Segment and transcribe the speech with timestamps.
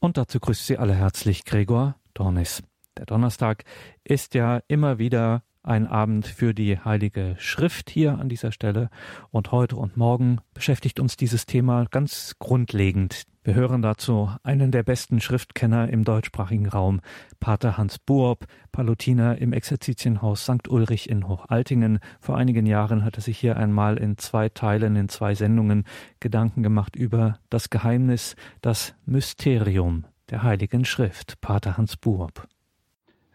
[0.00, 2.62] Und dazu grüßt Sie alle herzlich Gregor Dornis.
[2.96, 3.64] Der Donnerstag
[4.02, 8.90] ist ja immer wieder ein Abend für die Heilige Schrift hier an dieser Stelle.
[9.30, 13.24] Und heute und morgen beschäftigt uns dieses Thema ganz grundlegend.
[13.42, 17.00] Wir hören dazu einen der besten Schriftkenner im deutschsprachigen Raum,
[17.40, 20.68] Pater Hans Buob, Palutiner im Exerzitienhaus St.
[20.68, 22.00] Ulrich in Hochaltingen.
[22.20, 25.84] Vor einigen Jahren hat er sich hier einmal in zwei Teilen, in zwei Sendungen
[26.20, 31.40] Gedanken gemacht über das Geheimnis, das Mysterium der Heiligen Schrift.
[31.40, 32.46] Pater Hans Buob.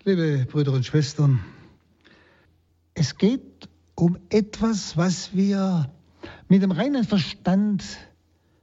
[0.04, 1.40] Liebe Brüder und Schwestern,
[2.96, 5.92] es geht um etwas, was wir
[6.50, 7.84] mit dem reinen Verstand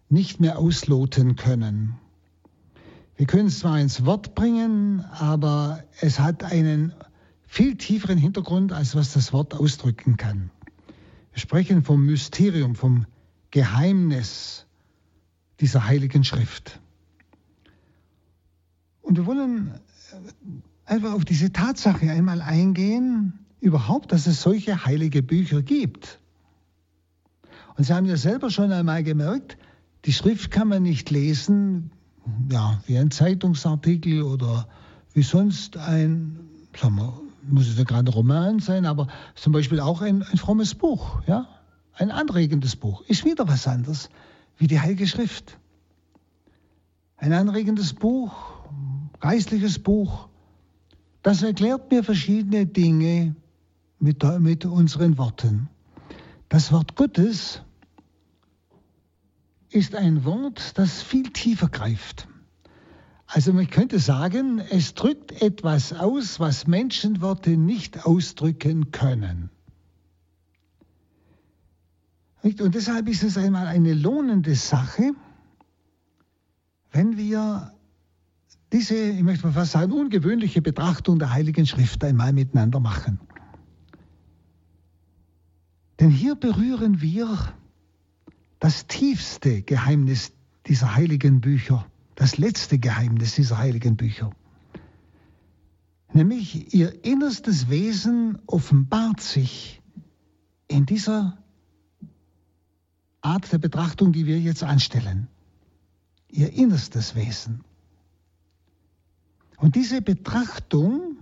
[0.09, 1.95] nicht mehr ausloten können.
[3.17, 6.93] Wir können es zwar ins Wort bringen, aber es hat einen
[7.47, 10.51] viel tieferen Hintergrund, als was das Wort ausdrücken kann.
[11.33, 13.07] Wir sprechen vom Mysterium, vom
[13.51, 14.67] Geheimnis
[15.61, 16.81] dieser heiligen Schrift.
[19.03, 19.79] Und wir wollen
[20.87, 26.19] einfach auf diese Tatsache einmal eingehen, überhaupt, dass es solche heilige Bücher gibt.
[27.77, 29.57] Und Sie haben ja selber schon einmal gemerkt,
[30.05, 31.93] die Schrift kann man nicht lesen,
[32.51, 34.69] ja, wie ein Zeitungsartikel oder
[35.15, 36.41] wie sonst ein,
[36.77, 40.39] sagen wir, muss es ja gerade ein Roman sein, aber zum Beispiel auch ein, ein
[40.39, 41.49] frommes Buch, ja,
[41.95, 44.11] ein anregendes Buch, ist wieder was anderes
[44.59, 45.59] wie die Heilige Schrift.
[47.17, 48.33] Ein anregendes Buch,
[49.21, 50.29] geistliches Buch,
[51.23, 53.37] das erklärt mir verschiedene Dinge,
[54.03, 55.69] mit, mit unseren Worten.
[56.49, 57.63] Das Wort Gottes
[59.71, 62.29] ist ein Wort, das viel tiefer greift.
[63.27, 69.49] Also man könnte sagen, es drückt etwas aus, was Menschenworte nicht ausdrücken können.
[72.43, 75.13] Und deshalb ist es einmal eine lohnende Sache,
[76.91, 77.73] wenn wir
[78.73, 83.21] diese, ich möchte mal fast sagen, ungewöhnliche Betrachtung der Heiligen Schrift einmal miteinander machen.
[86.03, 87.55] Denn hier berühren wir
[88.59, 90.33] das tiefste Geheimnis
[90.67, 91.87] dieser heiligen Bücher,
[92.17, 94.33] das letzte Geheimnis dieser heiligen Bücher.
[96.13, 99.81] Nämlich ihr innerstes Wesen offenbart sich
[100.67, 101.39] in dieser
[103.21, 105.29] Art der Betrachtung, die wir jetzt anstellen.
[106.27, 107.63] Ihr innerstes Wesen.
[109.57, 111.19] Und diese Betrachtung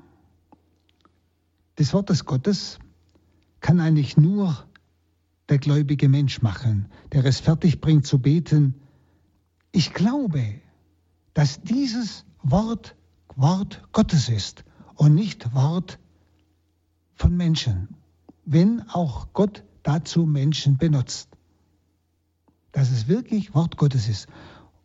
[1.79, 2.79] des Wortes Gottes
[3.61, 4.70] kann eigentlich nur
[5.51, 8.75] der gläubige Mensch machen, der es fertig bringt zu beten.
[9.73, 10.61] Ich glaube,
[11.35, 12.97] dass dieses Wort
[13.37, 15.99] Wort Gottes ist und nicht Wort
[17.15, 17.89] von Menschen,
[18.45, 21.29] wenn auch Gott dazu Menschen benutzt.
[22.73, 24.29] Dass es wirklich Wort Gottes ist.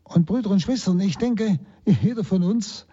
[0.03, 2.87] Und Brüder und Schwestern, ich denke, jeder von uns,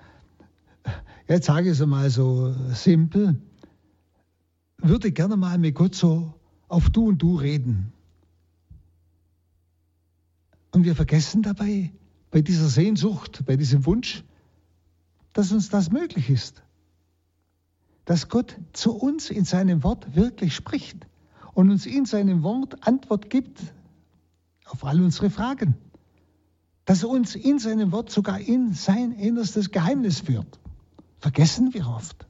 [1.28, 3.40] jetzt sage ich es mal so simpel,
[4.78, 6.34] würde gerne mal mit Gott so
[6.72, 7.92] auf Du und Du reden.
[10.70, 11.92] Und wir vergessen dabei,
[12.30, 14.24] bei dieser Sehnsucht, bei diesem Wunsch,
[15.34, 16.62] dass uns das möglich ist.
[18.06, 21.06] Dass Gott zu uns in seinem Wort wirklich spricht
[21.52, 23.60] und uns in seinem Wort Antwort gibt
[24.64, 25.76] auf all unsere Fragen.
[26.86, 30.58] Dass er uns in seinem Wort sogar in sein innerstes Geheimnis führt.
[31.18, 32.26] Vergessen wir oft.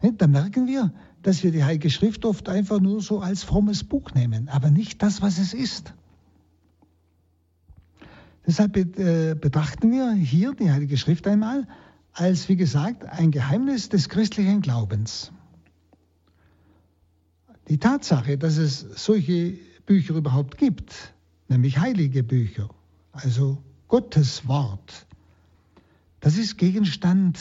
[0.00, 0.92] Da merken wir,
[1.26, 5.02] dass wir die Heilige Schrift oft einfach nur so als frommes Buch nehmen, aber nicht
[5.02, 5.92] das, was es ist.
[8.46, 11.66] Deshalb äh, betrachten wir hier die Heilige Schrift einmal
[12.12, 15.32] als, wie gesagt, ein Geheimnis des christlichen Glaubens.
[17.68, 21.12] Die Tatsache, dass es solche Bücher überhaupt gibt,
[21.48, 22.70] nämlich heilige Bücher,
[23.10, 23.58] also
[23.88, 25.08] Gottes Wort,
[26.20, 27.40] das ist Gegenstand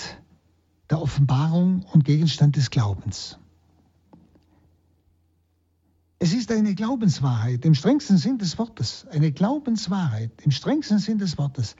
[0.89, 3.37] der Offenbarung und Gegenstand des Glaubens.
[6.25, 9.05] Es ist eine Glaubenswahrheit im strengsten Sinn des Wortes.
[9.11, 11.75] Eine Glaubenswahrheit im strengsten Sinn des Wortes.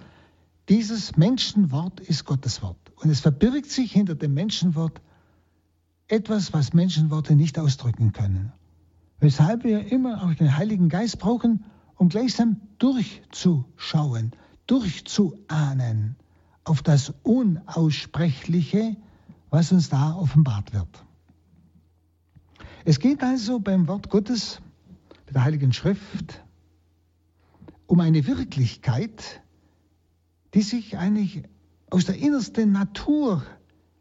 [0.70, 2.78] Dieses Menschenwort ist Gottes Wort.
[2.98, 5.02] Und es verbirgt sich hinter dem Menschenwort
[6.08, 8.52] etwas, was Menschenworte nicht ausdrücken können.
[9.20, 11.66] Weshalb wir immer auch den Heiligen Geist brauchen,
[11.96, 14.34] um gleichsam durchzuschauen,
[14.68, 16.18] durchzuahnen
[16.66, 18.96] auf das Unaussprechliche,
[19.50, 21.05] was uns da offenbart wird.
[22.86, 24.62] Es geht also beim Wort Gottes,
[25.34, 26.44] der Heiligen Schrift,
[27.88, 29.42] um eine Wirklichkeit,
[30.54, 31.44] die sich eigentlich
[31.90, 33.44] aus der innersten Natur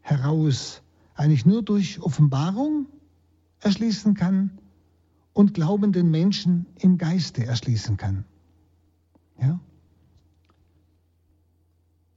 [0.01, 0.83] heraus
[1.15, 2.85] eigentlich nur durch Offenbarung
[3.59, 4.59] erschließen kann
[5.33, 8.23] und glaubenden Menschen im Geiste erschließen kann.
[9.41, 9.59] Ja?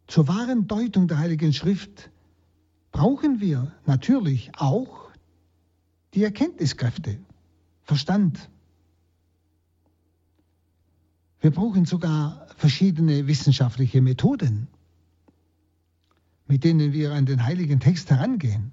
[0.06, 2.10] zur wahren Deutung der Heiligen Schrift
[2.92, 5.07] brauchen wir natürlich auch
[6.14, 7.18] die Erkenntniskräfte,
[7.82, 8.50] Verstand.
[11.40, 14.68] Wir brauchen sogar verschiedene wissenschaftliche Methoden,
[16.46, 18.72] mit denen wir an den heiligen Text herangehen.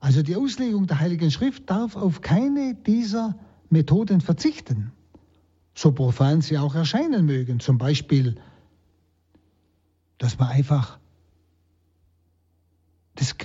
[0.00, 3.38] Also die Auslegung der Heiligen Schrift darf auf keine dieser
[3.68, 4.92] Methoden verzichten,
[5.74, 7.60] so profan sie auch erscheinen mögen.
[7.60, 8.40] Zum Beispiel,
[10.18, 10.98] dass man einfach
[13.14, 13.36] das,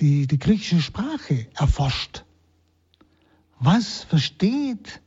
[0.00, 2.24] die, die griechische Sprache erforscht.
[3.58, 5.00] Was versteht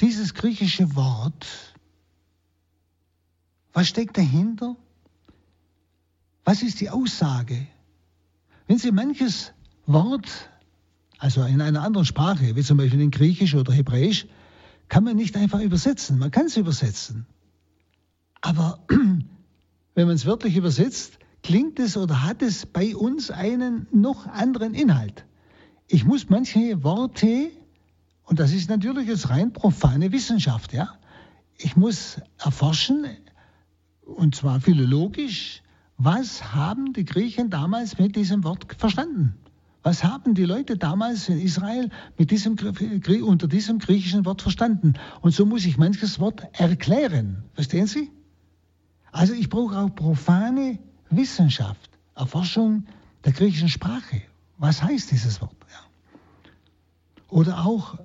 [0.00, 1.46] dieses griechische Wort?
[3.72, 4.76] Was steckt dahinter?
[6.44, 7.66] Was ist die Aussage?
[8.66, 9.52] Wenn Sie manches
[9.86, 10.50] Wort,
[11.18, 14.26] also in einer anderen Sprache, wie zum Beispiel in Griechisch oder Hebräisch,
[14.88, 16.18] kann man nicht einfach übersetzen.
[16.18, 17.26] Man kann es übersetzen.
[18.40, 24.26] Aber wenn man es wörtlich übersetzt, klingt es oder hat es bei uns einen noch
[24.26, 25.24] anderen Inhalt.
[25.86, 27.52] Ich muss manche Worte,
[28.24, 30.88] und das ist natürlich jetzt rein profane Wissenschaft, ja,
[31.56, 33.06] ich muss erforschen,
[34.02, 35.62] und zwar philologisch,
[35.96, 39.36] was haben die Griechen damals mit diesem Wort verstanden?
[39.84, 42.56] Was haben die Leute damals in Israel mit diesem,
[43.22, 44.94] unter diesem griechischen Wort verstanden?
[45.20, 47.44] Und so muss ich manches Wort erklären.
[47.54, 48.10] Verstehen Sie?
[49.12, 52.86] Also ich brauche auch profane Wissenschaft, Erforschung
[53.24, 54.22] der griechischen Sprache.
[54.58, 55.56] Was heißt dieses Wort?
[55.70, 56.50] Ja.
[57.28, 57.98] Oder auch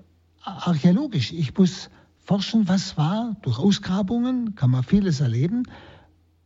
[0.44, 1.32] archäologisch.
[1.32, 1.90] Ich muss
[2.24, 5.64] forschen, was war durch Ausgrabungen, kann man vieles erleben,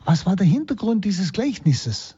[0.03, 2.15] was war der Hintergrund dieses Gleichnisses?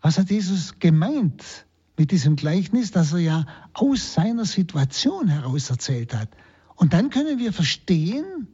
[0.00, 1.66] Was hat Jesus gemeint
[1.96, 6.28] mit diesem Gleichnis, das er ja aus seiner Situation heraus erzählt hat?
[6.76, 8.46] Und dann können wir verstehen,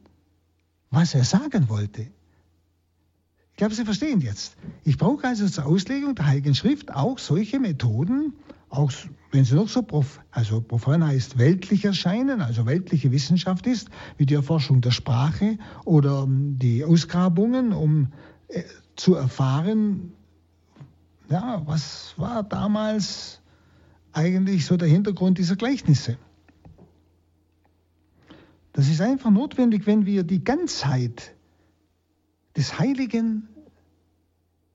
[0.89, 2.07] was er sagen wollte.
[3.55, 4.57] Ich glaube, Sie verstehen jetzt.
[4.83, 8.33] Ich brauche also zur Auslegung der Heiligen Schrift auch solche Methoden,
[8.67, 8.91] auch
[9.31, 13.87] wenn sie noch so prof, also profan heißt weltlich erscheinen, also weltliche Wissenschaft ist,
[14.17, 18.11] wie die Erforschung der Sprache oder ähm, die Ausgrabungen, um
[18.49, 18.63] äh,
[18.97, 20.11] zu erfahren,
[21.29, 23.39] ja, was war damals
[24.11, 26.17] eigentlich so der Hintergrund dieser Gleichnisse.
[28.73, 31.34] Das ist einfach notwendig, wenn wir die Ganzheit
[32.55, 33.47] des heiligen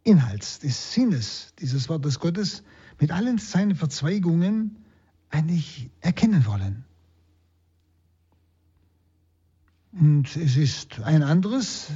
[0.02, 2.62] Inhalts, des Sinnes dieses Wortes Gottes
[2.98, 4.76] mit allen seinen Verzweigungen
[5.30, 6.84] eigentlich erkennen wollen.
[9.92, 11.88] Und es ist ein anderes,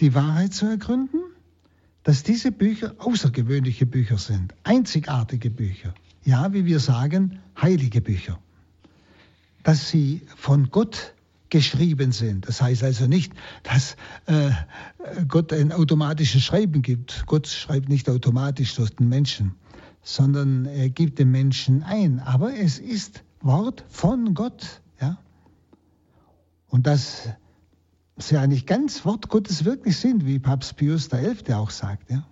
[0.00, 1.20] die Wahrheit zu ergründen,
[2.02, 5.94] dass diese Bücher außergewöhnliche Bücher sind, einzigartige Bücher.
[6.24, 8.38] Ja, wie wir sagen, heilige Bücher.
[9.62, 11.14] Dass sie von Gott
[11.50, 12.48] geschrieben sind.
[12.48, 13.32] Das heißt also nicht,
[13.62, 13.96] dass
[14.26, 14.50] äh,
[15.28, 17.24] Gott ein automatisches Schreiben gibt.
[17.26, 19.54] Gott schreibt nicht automatisch durch den Menschen,
[20.02, 22.20] sondern er gibt den Menschen ein.
[22.20, 24.82] Aber es ist Wort von Gott.
[25.00, 25.18] Ja?
[26.68, 27.28] Und das
[28.18, 31.52] sie eigentlich ganz Wort Gottes wirklich sind, wie Papst Pius XI.
[31.52, 32.10] auch sagt.
[32.10, 32.26] Ja?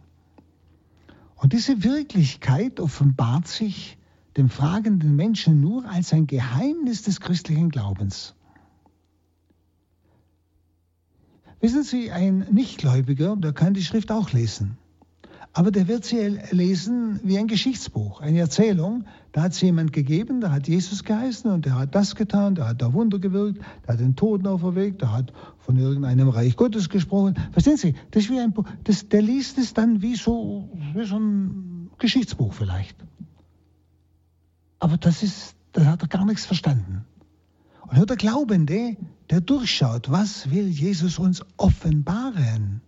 [1.37, 3.99] Und diese Wirklichkeit offenbart sich
[4.37, 8.34] dem fragenden Menschen nur als ein Geheimnis des christlichen Glaubens.
[11.65, 14.77] Wissen Sie, ein Nichtgläubiger, der kann die Schrift auch lesen.
[15.55, 16.19] Aber der wird sie
[16.51, 19.07] lesen wie ein Geschichtsbuch, eine Erzählung.
[19.33, 22.69] Da hat es jemand gegeben, da hat Jesus geheißen und der hat das getan, der
[22.69, 26.91] hat da Wunder gewirkt, der hat den Toten auferweckt, der hat von irgendeinem Reich Gottes
[26.91, 27.35] gesprochen.
[27.53, 27.95] Verstehen Sie?
[28.11, 28.53] Das wie ein,
[28.83, 33.03] das, der liest es dann wie so, wie so ein Geschichtsbuch vielleicht.
[34.81, 37.07] Aber das ist, da hat er gar nichts verstanden.
[37.87, 38.97] Und nur der Glaubende,
[39.31, 42.83] der durchschaut, was will Jesus uns offenbaren?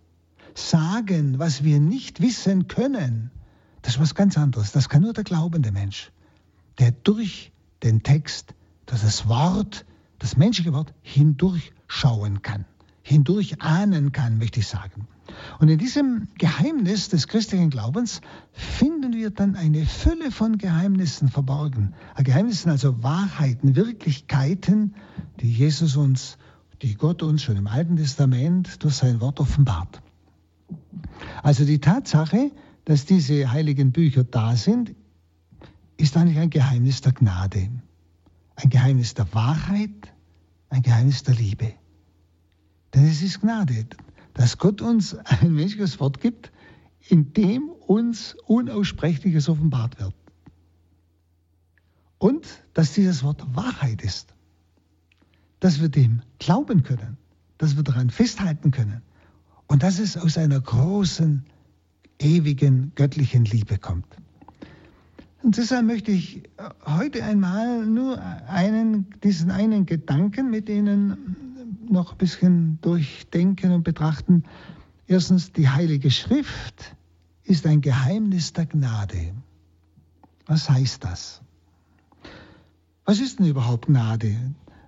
[0.59, 3.31] sagen, was wir nicht wissen können,
[3.83, 4.73] das ist was ganz anderes.
[4.73, 6.11] Das kann nur der glaubende Mensch,
[6.79, 8.55] der durch den Text,
[8.87, 9.85] durch das Wort,
[10.19, 12.65] das menschliche Wort hindurchschauen kann,
[13.03, 15.07] hindurch ahnen kann, möchte ich sagen.
[15.59, 18.21] Und in diesem Geheimnis des christlichen Glaubens
[18.53, 21.95] finden wir dann eine Fülle von Geheimnissen verborgen.
[22.23, 24.95] Geheimnissen, also Wahrheiten, Wirklichkeiten,
[25.41, 26.39] die Jesus uns,
[26.83, 30.03] die Gott uns schon im Alten Testament durch sein Wort offenbart.
[31.43, 32.51] Also die Tatsache,
[32.85, 34.95] dass diese heiligen Bücher da sind,
[35.97, 37.71] ist eigentlich ein Geheimnis der Gnade,
[38.57, 40.13] ein Geheimnis der Wahrheit,
[40.69, 41.73] ein Geheimnis der Liebe.
[42.95, 43.87] Denn es ist Gnade,
[44.37, 46.53] dass Gott uns ein menschliches Wort gibt,
[47.09, 50.15] in dem uns Unaussprechliches offenbart wird.
[52.19, 54.35] Und dass dieses Wort Wahrheit ist,
[55.61, 57.17] dass wir dem glauben können,
[57.57, 59.01] dass wir daran festhalten können
[59.69, 61.45] Und dass es aus einer großen,
[62.19, 64.07] ewigen, göttlichen Liebe kommt.
[65.43, 66.43] Und deshalb möchte ich
[66.85, 71.56] heute einmal nur einen, diesen einen Gedanken mit Ihnen
[71.91, 74.45] noch ein bisschen durchdenken und betrachten.
[75.07, 76.97] Erstens, die Heilige Schrift
[77.45, 79.33] ist ein Geheimnis der Gnade.
[80.47, 81.43] Was heißt das?
[83.05, 84.37] Was ist denn überhaupt Gnade?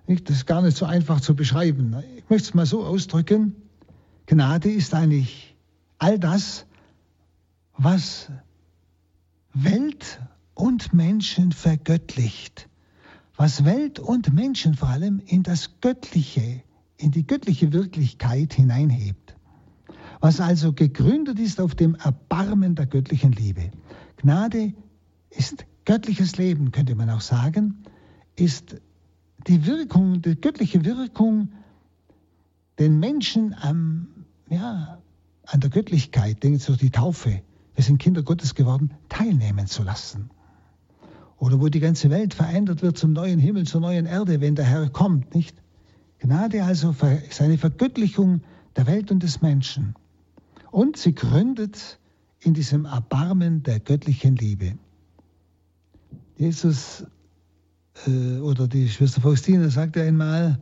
[0.07, 1.95] Das ist gar nicht so einfach zu beschreiben.
[2.17, 3.55] Ich möchte es mal so ausdrücken.
[4.25, 5.55] Gnade ist eigentlich
[5.99, 6.65] all das,
[7.77, 8.29] was
[9.53, 10.19] Welt
[10.53, 12.67] und Menschen vergöttlicht,
[13.35, 16.63] was Welt und Menschen vor allem in das Göttliche,
[16.99, 19.35] in die göttliche Wirklichkeit hineinhebt,
[20.19, 23.71] was also gegründet ist auf dem Erbarmen der göttlichen Liebe.
[24.17, 24.73] Gnade
[25.29, 27.83] ist göttliches Leben, könnte man auch sagen,
[28.35, 28.75] ist
[29.47, 31.53] die Wirkung, die göttliche Wirkung,
[32.79, 34.07] den Menschen am,
[34.49, 34.99] ja,
[35.45, 37.41] an der Göttlichkeit, Sie durch die Taufe,
[37.75, 40.29] wir sind Kinder Gottes geworden, teilnehmen zu lassen.
[41.37, 44.65] Oder wo die ganze Welt verändert wird zum neuen Himmel, zur neuen Erde, wenn der
[44.65, 45.55] Herr kommt, nicht?
[46.19, 46.95] Gnade also
[47.29, 48.41] ist eine Vergöttlichung
[48.75, 49.95] der Welt und des Menschen.
[50.71, 51.99] Und sie gründet
[52.41, 54.77] in diesem Erbarmen der göttlichen Liebe.
[56.37, 57.05] Jesus
[58.07, 60.61] äh, oder die Schwester Faustina sagte einmal,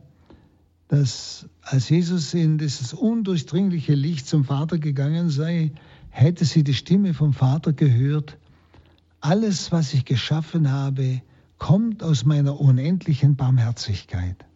[0.88, 5.72] dass als Jesus in dieses undurchdringliche Licht zum Vater gegangen sei,
[6.08, 8.38] hätte sie die Stimme vom Vater gehört,
[9.20, 11.20] alles, was ich geschaffen habe,
[11.58, 14.47] kommt aus meiner unendlichen Barmherzigkeit.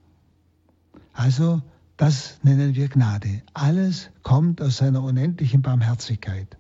[1.13, 1.63] Also,
[1.97, 3.43] das nennen wir Gnade.
[3.55, 6.57] Alles kommt aus seiner unendlichen Barmherzigkeit.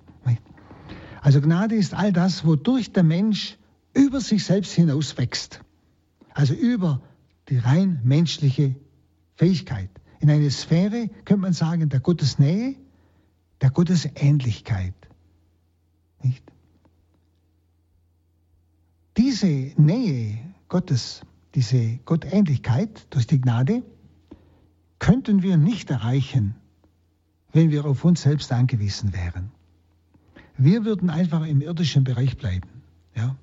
[1.22, 3.56] Also Gnade ist all das, wodurch der Mensch
[3.94, 5.60] über sich selbst hinaus wächst.
[6.34, 7.00] Also über
[7.48, 8.74] die rein menschliche
[9.36, 9.88] Fähigkeit.
[10.18, 12.74] In eine Sphäre, könnte man sagen, der Gottesnähe,
[13.60, 14.94] der Gottesähnlichkeit.
[16.22, 16.42] Nicht?
[19.16, 21.22] Diese Nähe Gottes,
[21.54, 23.84] diese Gottähnlichkeit durch die Gnade,
[25.02, 26.54] könnten wir nicht erreichen,
[27.52, 29.50] wenn wir auf uns selbst angewiesen wären.
[30.56, 32.68] Wir würden einfach im irdischen Bereich bleiben.
[33.16, 33.34] Ja?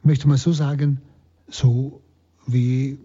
[0.00, 1.00] Ich möchte mal so sagen,
[1.48, 2.02] so
[2.46, 2.98] wie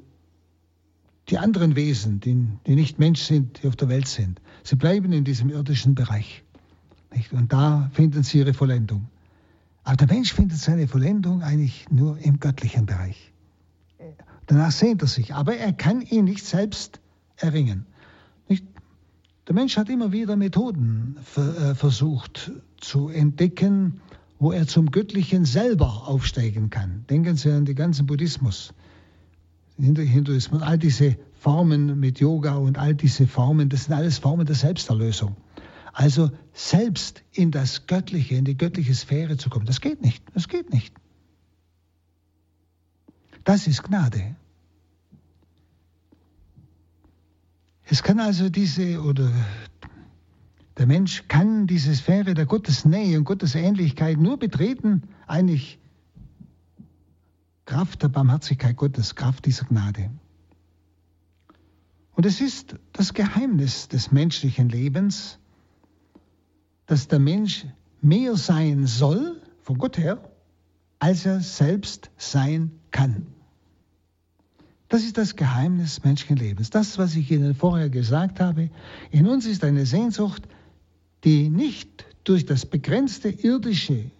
[1.29, 4.41] die anderen Wesen, die, die nicht Mensch sind, die auf der Welt sind.
[4.63, 6.43] Sie bleiben in diesem irdischen Bereich.
[7.15, 7.31] Nicht?
[7.31, 9.07] Und da finden sie ihre Vollendung.
[9.85, 13.31] Aber der Mensch findet seine Vollendung eigentlich nur im göttlichen Bereich.
[14.45, 16.99] Danach sehnt er sich, aber er kann ihn nicht selbst
[17.37, 17.85] erringen.
[18.47, 18.65] Nicht?
[19.47, 24.01] Der Mensch hat immer wieder Methoden äh, versucht zu entdecken,
[24.39, 27.05] wo er zum Göttlichen selber aufsteigen kann.
[27.09, 28.73] Denken Sie an den ganzen Buddhismus,
[29.77, 34.55] Hinduismus, all diese Formen mit Yoga und all diese Formen, das sind alles Formen der
[34.55, 35.35] Selbsterlösung.
[35.93, 40.23] Also selbst in das Göttliche, in die göttliche Sphäre zu kommen, das geht nicht.
[40.33, 40.93] Das geht nicht.
[43.43, 44.35] Das ist Gnade.
[47.89, 49.31] Es kann also diese, oder
[50.77, 55.79] der Mensch kann diese Sphäre der Gottesnähe und Gottesähnlichkeit nur betreten, eigentlich
[57.65, 60.09] Kraft der Barmherzigkeit Gottes, Kraft dieser Gnade.
[62.11, 65.39] Und es ist das Geheimnis des menschlichen Lebens,
[66.87, 67.65] dass der Mensch
[68.01, 70.29] mehr sein soll, von Gott her,
[70.99, 73.27] als er selbst sein kann.
[74.89, 76.69] Das ist das Geheimnis Menschenlebens.
[76.69, 78.69] Das, was ich Ihnen vorher gesagt habe,
[79.11, 80.47] in uns ist eine Sehnsucht,
[81.23, 84.11] die nicht durch das begrenzte irdische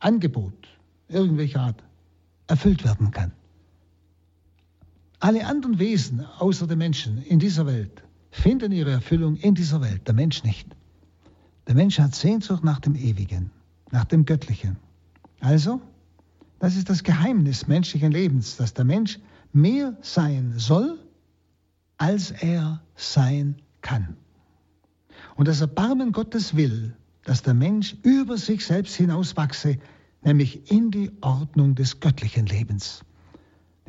[0.00, 0.68] Angebot
[1.08, 1.82] irgendwelcher Art
[2.46, 3.32] erfüllt werden kann.
[5.20, 10.06] Alle anderen Wesen außer den Menschen in dieser Welt finden ihre Erfüllung in dieser Welt,
[10.06, 10.68] der Mensch nicht.
[11.66, 13.50] Der Mensch hat Sehnsucht nach dem Ewigen,
[13.90, 14.76] nach dem Göttlichen.
[15.40, 15.80] Also,
[16.58, 19.18] das ist das Geheimnis menschlichen Lebens, dass der Mensch
[19.52, 20.98] mehr sein soll,
[21.96, 24.16] als er sein kann.
[25.36, 29.78] Und das Erbarmen Gottes will, dass der Mensch über sich selbst hinauswachse,
[30.22, 33.04] nämlich in die Ordnung des göttlichen Lebens.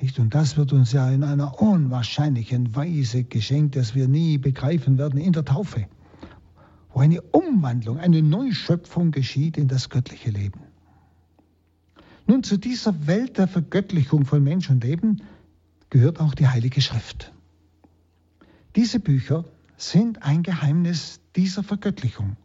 [0.01, 0.19] Nicht?
[0.19, 5.19] Und das wird uns ja in einer unwahrscheinlichen Weise geschenkt, dass wir nie begreifen werden
[5.19, 5.87] in der Taufe,
[6.93, 10.68] wo eine Umwandlung, eine Neuschöpfung geschieht in das göttliche Leben.
[12.29, 15.23] Nun, zu dieser Welt der Vergöttlichung von Mensch und Leben
[15.89, 17.33] gehört auch die Heilige Schrift.
[18.75, 19.45] Diese Bücher
[19.77, 22.37] sind ein Geheimnis dieser Vergöttlichung,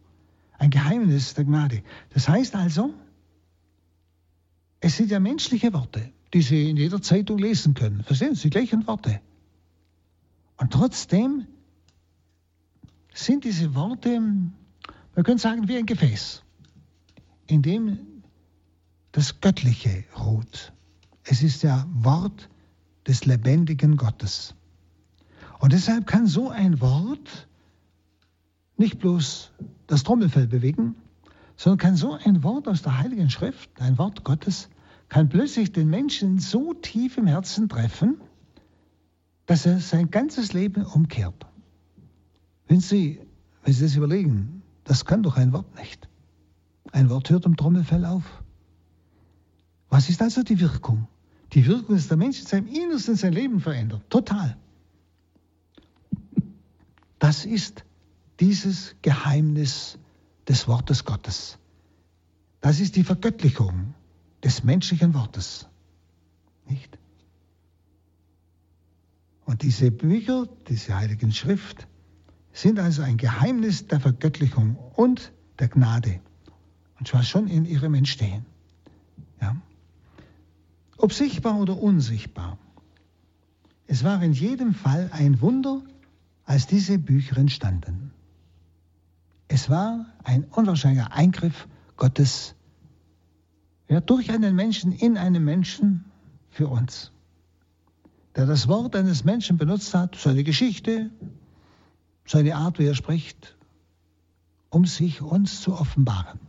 [0.57, 1.83] ein Geheimnis der Gnade.
[2.15, 2.95] Das heißt also,
[4.79, 8.01] es sind ja menschliche Worte, die Sie in jeder Zeitung lesen können.
[8.01, 9.21] Verstehen Sie, die gleichen Worte.
[10.57, 11.45] Und trotzdem
[13.13, 16.41] sind diese Worte, man könnte sagen, wie ein Gefäß,
[17.45, 18.14] in dem
[19.15, 20.73] das Göttliche ruht.
[21.23, 22.49] Es ist ja Wort
[23.07, 24.55] des lebendigen Gottes.
[25.59, 27.47] Und deshalb kann so ein Wort
[28.75, 29.53] nicht bloß
[29.87, 30.95] das Trommelfell bewegen,
[31.55, 34.67] sondern kann so ein Wort aus der Heiligen Schrift, ein Wort Gottes,
[35.07, 38.19] kann plötzlich den Menschen so tief im Herzen treffen,
[39.45, 41.45] dass er sein ganzes Leben umkehrt.
[42.67, 43.21] Wenn Sie,
[43.63, 46.09] wenn Sie das überlegen, das kann doch ein Wort nicht.
[46.91, 48.43] Ein Wort hört im Trommelfell auf.
[49.89, 51.07] Was ist also die Wirkung?
[51.53, 54.01] Die Wirkung ist, der Mensch in seinem Innersten sein Leben verändert.
[54.09, 54.57] Total.
[57.19, 57.85] Das ist
[58.39, 59.97] dieses Geheimnis
[60.47, 61.57] des Wortes Gottes.
[62.61, 63.93] Das ist die Vergöttlichung
[64.43, 65.67] des menschlichen Wortes.
[66.67, 66.97] Nicht?
[69.45, 71.87] Und diese Bücher, diese Heiligen Schrift,
[72.51, 76.19] sind also ein Geheimnis der Vergöttlichung und der Gnade.
[76.99, 78.45] Und zwar schon in ihrem Entstehen.
[79.41, 79.55] Ja?
[81.05, 82.57] Ob sichtbar oder unsichtbar.
[83.85, 85.83] Es war in jedem Fall ein Wunder,
[86.45, 88.11] als diese Bücher entstanden.
[89.47, 92.55] Es war ein unwahrscheinlicher Eingriff Gottes
[93.87, 96.05] ja, durch einen Menschen in einen Menschen
[96.49, 97.11] für uns,
[98.35, 101.11] der das Wort eines Menschen benutzt hat, seine Geschichte,
[102.25, 103.55] seine Art, wie er spricht,
[104.71, 106.39] um sich uns zu offenbaren.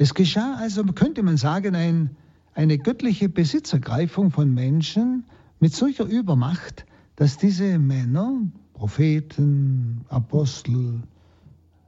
[0.00, 2.16] Es geschah also, könnte man sagen, ein,
[2.54, 5.26] eine göttliche Besitzergreifung von Menschen
[5.58, 8.40] mit solcher Übermacht, dass diese Männer,
[8.72, 11.02] Propheten, Apostel,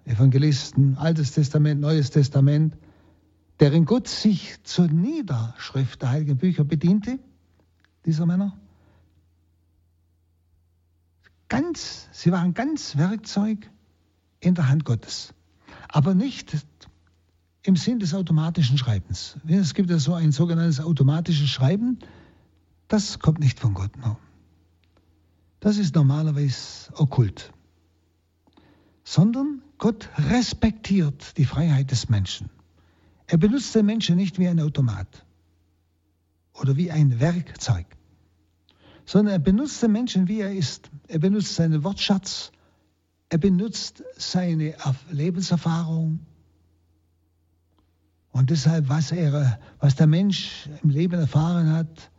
[0.04, 2.76] Evangelisten, Altes Testament, Neues Testament,
[3.60, 7.18] deren Gott sich zur Niederschrift der heiligen Bücher bediente,
[8.04, 8.58] dieser Männer.
[11.48, 13.70] Ganz, sie waren ganz Werkzeug
[14.40, 15.32] in der Hand Gottes,
[15.88, 16.54] aber nicht
[17.64, 19.36] im Sinn des automatischen Schreibens.
[19.46, 21.98] Es gibt ja so ein sogenanntes automatisches Schreiben,
[22.88, 23.96] das kommt nicht von Gott.
[23.96, 24.18] No.
[25.60, 27.52] Das ist normalerweise okkult.
[29.04, 32.50] Sondern Gott respektiert die Freiheit des Menschen.
[33.26, 35.24] Er benutzt den Menschen nicht wie ein Automat
[36.52, 37.86] oder wie ein Werkzeug,
[39.06, 40.90] sondern er benutzt den Menschen, wie er ist.
[41.08, 42.52] Er benutzt seinen Wortschatz,
[43.28, 44.74] er benutzt seine
[45.10, 46.20] Lebenserfahrung.
[48.32, 52.10] Und deshalb, was, er, was der Mensch im Leben erfahren hat,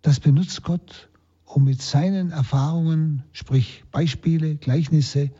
[0.00, 1.10] das benutzt Gott,
[1.44, 5.30] um mit seinen Erfahrungen, sprich Beispiele, Gleichnisse,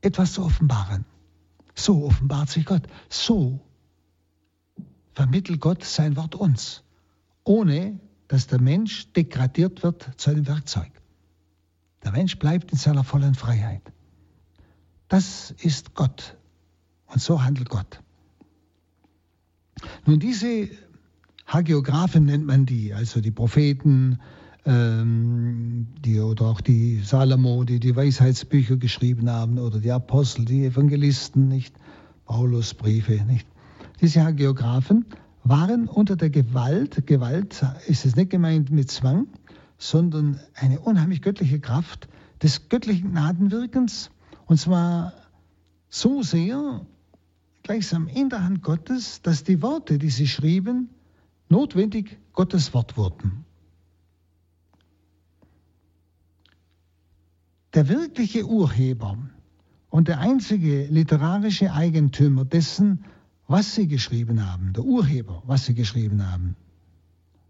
[0.00, 1.04] etwas zu offenbaren.
[1.74, 2.82] So offenbart sich Gott.
[3.08, 3.60] So
[5.12, 6.84] vermittelt Gott sein Wort uns,
[7.42, 10.90] ohne dass der Mensch degradiert wird zu einem Werkzeug.
[12.04, 13.82] Der Mensch bleibt in seiner vollen Freiheit.
[15.08, 16.36] Das ist Gott.
[17.06, 18.03] Und so handelt Gott.
[20.06, 20.68] Nun, diese
[21.46, 24.18] Hagiographen nennt man die, also die Propheten,
[24.66, 30.64] ähm, die, oder auch die Salomo, die die Weisheitsbücher geschrieben haben, oder die Apostel, die
[30.64, 31.74] Evangelisten, nicht?
[32.24, 33.46] Paulus Briefe, nicht?
[34.00, 35.04] Diese Hagiographen
[35.44, 39.26] waren unter der Gewalt, Gewalt ist es nicht gemeint mit Zwang,
[39.76, 42.08] sondern eine unheimlich göttliche Kraft
[42.42, 44.10] des göttlichen Gnadenwirkens,
[44.46, 45.12] und zwar
[45.88, 46.86] so sehr,
[47.64, 50.90] gleichsam in der Hand Gottes, dass die Worte, die sie schrieben,
[51.48, 53.44] notwendig Gottes Wort wurden.
[57.72, 59.18] Der wirkliche Urheber
[59.88, 63.06] und der einzige literarische Eigentümer dessen,
[63.48, 66.56] was sie geschrieben haben, der Urheber, was sie geschrieben haben,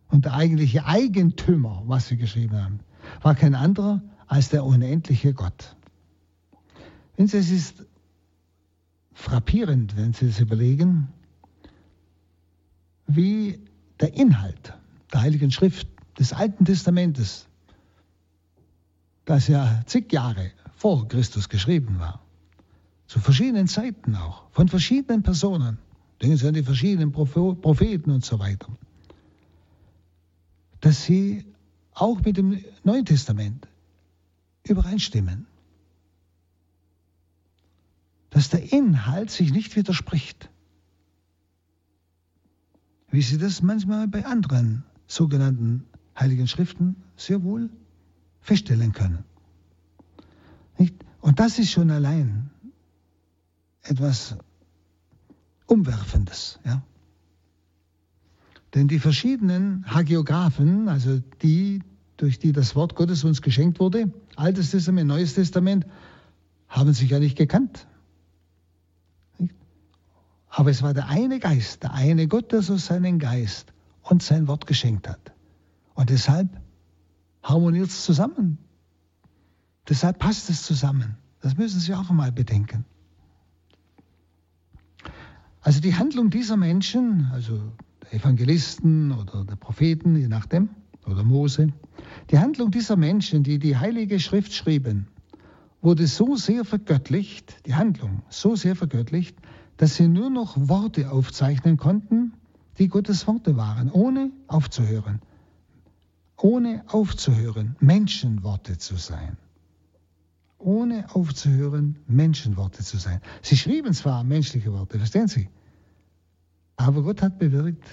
[0.08, 2.80] und der eigentliche Eigentümer, was sie geschrieben haben,
[3.20, 5.76] war kein anderer als der unendliche Gott.
[7.16, 7.84] Wenn Sie, es ist
[9.14, 11.08] frappierend, wenn Sie es überlegen,
[13.06, 13.60] wie
[14.00, 14.74] der Inhalt
[15.12, 17.46] der Heiligen Schrift des Alten Testamentes
[19.24, 22.20] das ja zig Jahre vor Christus geschrieben war.
[23.06, 25.78] Zu verschiedenen Zeiten auch, von verschiedenen Personen.
[26.20, 28.68] Denken Sie an die verschiedenen Propheten und so weiter.
[30.80, 31.44] Dass sie
[31.92, 33.66] auch mit dem Neuen Testament
[34.64, 35.46] übereinstimmen.
[38.34, 40.50] Dass der Inhalt sich nicht widerspricht.
[43.08, 45.84] Wie Sie das manchmal bei anderen sogenannten
[46.18, 47.70] Heiligen Schriften sehr wohl
[48.40, 49.22] feststellen können.
[50.78, 50.96] Nicht?
[51.20, 52.50] Und das ist schon allein
[53.82, 54.36] etwas
[55.66, 56.58] Umwerfendes.
[56.64, 56.82] Ja?
[58.74, 61.82] Denn die verschiedenen Hagiographen, also die
[62.16, 65.86] durch die das Wort Gottes uns geschenkt wurde, Altes Testament, Neues Testament,
[66.66, 67.86] haben sich ja nicht gekannt.
[70.56, 74.46] Aber es war der eine Geist, der eine Gott, der so seinen Geist und sein
[74.46, 75.32] Wort geschenkt hat.
[75.94, 76.48] Und deshalb
[77.42, 78.58] harmoniert es zusammen.
[79.88, 81.16] Deshalb passt es zusammen.
[81.40, 82.84] Das müssen Sie auch einmal bedenken.
[85.60, 87.60] Also die Handlung dieser Menschen, also
[88.02, 90.68] der Evangelisten oder der Propheten, je nachdem,
[91.04, 91.72] oder Mose,
[92.30, 95.08] die Handlung dieser Menschen, die die Heilige Schrift schrieben,
[95.82, 99.36] wurde so sehr vergöttlicht, die Handlung so sehr vergöttlicht,
[99.76, 102.34] dass sie nur noch Worte aufzeichnen konnten,
[102.78, 105.20] die Gottes Worte waren, ohne aufzuhören.
[106.36, 109.36] Ohne aufzuhören, Menschenworte zu sein.
[110.58, 113.20] Ohne aufzuhören, Menschenworte zu sein.
[113.42, 115.48] Sie schrieben zwar menschliche Worte, verstehen Sie?
[116.76, 117.84] Aber Gott hat bewirkt,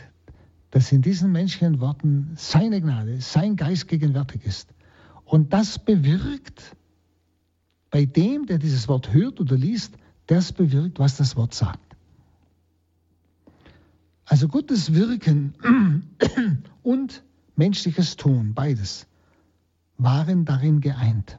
[0.72, 4.74] dass in diesen menschlichen Worten seine Gnade, sein Geist gegenwärtig ist.
[5.26, 6.76] Und das bewirkt
[7.89, 9.98] bei dem, der dieses Wort hört oder liest,
[10.32, 11.98] das bewirkt, was das Wort sagt.
[14.26, 15.54] Also Gottes Wirken
[16.84, 17.24] und
[17.58, 19.08] menschliches Tun, beides,
[19.98, 21.38] waren darin geeint.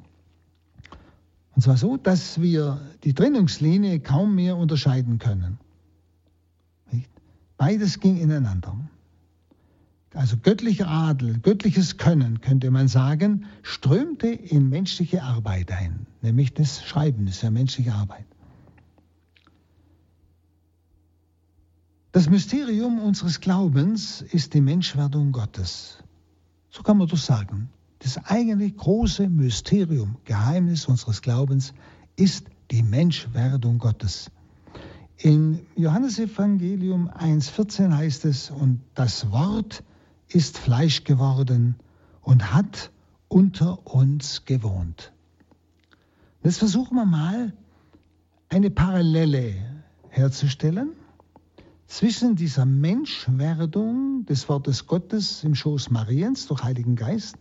[1.55, 5.59] Und zwar so, dass wir die Trennungslinie kaum mehr unterscheiden können.
[7.57, 8.77] Beides ging ineinander.
[10.13, 16.85] Also göttlicher Adel, göttliches Können, könnte man sagen, strömte in menschliche Arbeit ein, nämlich das
[16.85, 18.27] Schreiben, das ist ja menschliche Arbeit.
[22.13, 25.97] Das Mysterium unseres Glaubens ist die Menschwerdung Gottes.
[26.69, 27.71] So kann man das sagen.
[28.01, 31.73] Das eigentlich große Mysterium, Geheimnis unseres Glaubens
[32.17, 34.31] ist die Menschwerdung Gottes.
[35.17, 39.83] In Johannesevangelium 1.14 heißt es, und das Wort
[40.29, 41.77] ist Fleisch geworden
[42.21, 42.91] und hat
[43.29, 45.15] unter uns gewohnt.
[46.45, 47.55] Jetzt versuchen wir mal
[48.51, 49.55] eine Parallele
[50.11, 50.91] herzustellen
[51.93, 57.37] zwischen dieser Menschwerdung des Wortes Gottes im Schoß Mariens durch Heiligen Geist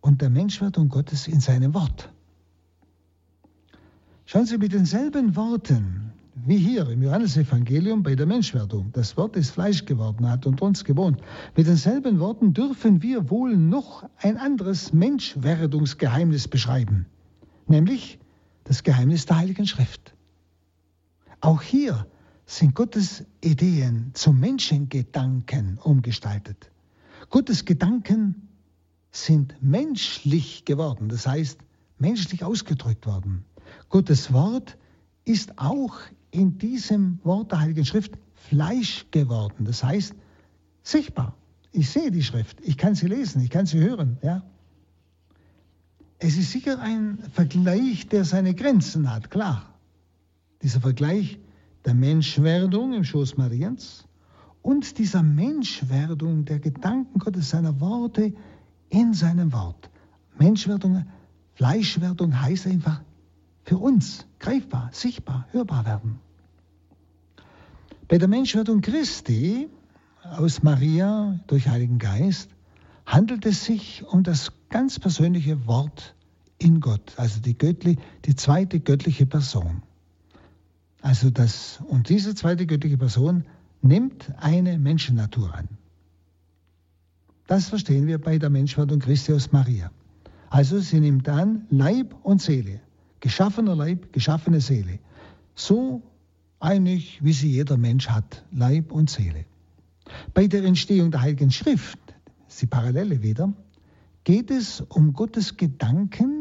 [0.00, 2.08] und der Menschwerdung Gottes in seinem Wort.
[4.26, 6.12] Schauen Sie mit denselben Worten
[6.46, 8.92] wie hier im Johannesevangelium bei der Menschwerdung.
[8.92, 11.20] Das Wort ist Fleisch geworden, hat unter uns gewohnt.
[11.56, 17.06] Mit denselben Worten dürfen wir wohl noch ein anderes Menschwerdungsgeheimnis beschreiben,
[17.66, 18.20] nämlich
[18.62, 20.14] das Geheimnis der Heiligen Schrift.
[21.40, 22.06] Auch hier
[22.48, 26.70] sind Gottes Ideen zu Menschengedanken umgestaltet.
[27.28, 28.48] Gottes Gedanken
[29.10, 31.60] sind menschlich geworden, das heißt
[31.98, 33.44] menschlich ausgedrückt worden.
[33.90, 34.78] Gottes Wort
[35.26, 35.98] ist auch
[36.30, 40.14] in diesem Wort der Heiligen Schrift Fleisch geworden, das heißt
[40.82, 41.36] sichtbar.
[41.72, 44.16] Ich sehe die Schrift, ich kann sie lesen, ich kann sie hören.
[44.22, 44.42] Ja?
[46.18, 49.74] Es ist sicher ein Vergleich, der seine Grenzen hat, klar.
[50.62, 51.38] Dieser Vergleich
[51.84, 54.04] der Menschwerdung im Schoß Mariens
[54.62, 58.34] und dieser Menschwerdung der Gedanken Gottes, seiner Worte
[58.88, 59.90] in seinem Wort.
[60.38, 61.06] Menschwerdung,
[61.54, 63.00] Fleischwerdung heißt einfach
[63.64, 66.20] für uns greifbar, sichtbar, hörbar werden.
[68.08, 69.68] Bei der Menschwerdung Christi
[70.22, 72.50] aus Maria durch Heiligen Geist
[73.04, 76.14] handelt es sich um das ganz persönliche Wort
[76.58, 79.82] in Gott, also die, göttliche, die zweite göttliche Person.
[81.00, 83.44] Also das, und diese zweite göttliche Person
[83.82, 85.68] nimmt eine Menschennatur an.
[87.46, 89.90] Das verstehen wir bei der Menschwerdung Christi aus Maria.
[90.50, 92.80] Also sie nimmt an Leib und Seele,
[93.20, 94.98] geschaffener Leib, geschaffene Seele.
[95.54, 96.02] So
[96.60, 99.44] einig, wie sie jeder Mensch hat, Leib und Seele.
[100.34, 101.98] Bei der Entstehung der Heiligen Schrift,
[102.48, 103.52] ist die Parallele wieder,
[104.24, 106.37] geht es um Gottes Gedanken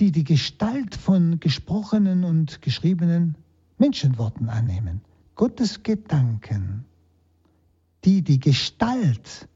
[0.00, 3.34] die die Gestalt von gesprochenen und geschriebenen
[3.78, 5.00] Menschenworten annehmen.
[5.34, 6.84] Gottes Gedanken,
[8.04, 9.48] die die Gestalt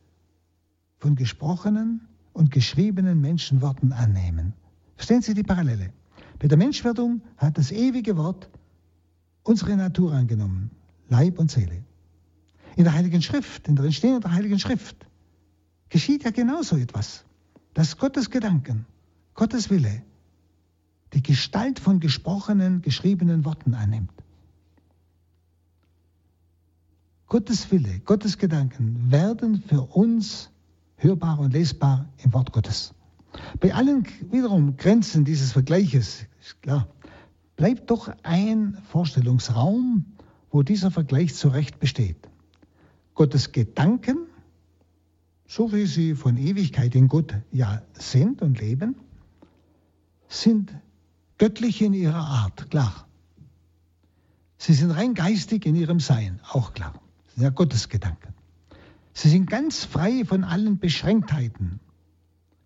[0.98, 4.52] von gesprochenen und geschriebenen Menschenworten annehmen.
[4.96, 5.92] Verstehen Sie die Parallele?
[6.38, 8.48] Bei der Menschwerdung hat das ewige Wort
[9.44, 10.70] unsere Natur angenommen,
[11.08, 11.84] Leib und Seele.
[12.76, 15.06] In der Heiligen Schrift, in der Entstehung der Heiligen Schrift,
[15.88, 17.24] geschieht ja genauso etwas.
[17.74, 18.86] Dass Gottes Gedanken,
[19.34, 20.02] Gottes Wille
[21.12, 24.12] die Gestalt von gesprochenen, geschriebenen Worten annimmt.
[27.26, 30.50] Gottes Wille, Gottes Gedanken werden für uns
[30.96, 32.94] hörbar und lesbar im Wort Gottes.
[33.60, 36.88] Bei allen wiederum Grenzen dieses Vergleiches, ist klar,
[37.56, 38.76] bleibt doch ein
[45.46, 48.96] so wie sie von Ewigkeit in Gott ja sind und leben,
[50.28, 50.74] sind
[51.38, 53.06] göttlich in ihrer Art, klar.
[54.58, 56.94] Sie sind rein geistig in ihrem Sein, auch klar.
[57.24, 58.34] Das sind ja Gottesgedanken.
[59.12, 61.80] Sie sind ganz frei von allen Beschränktheiten,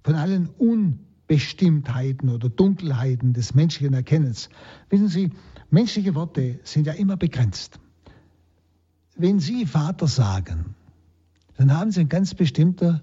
[0.04, 4.48] von allen Unbestimmtheiten oder Dunkelheiten des menschlichen Erkennens.
[4.90, 5.30] Wissen Sie,
[5.70, 7.80] menschliche Worte sind ja immer begrenzt.
[9.16, 10.74] Wenn Sie Vater sagen,
[11.56, 13.02] dann haben Sie eine ganz bestimmte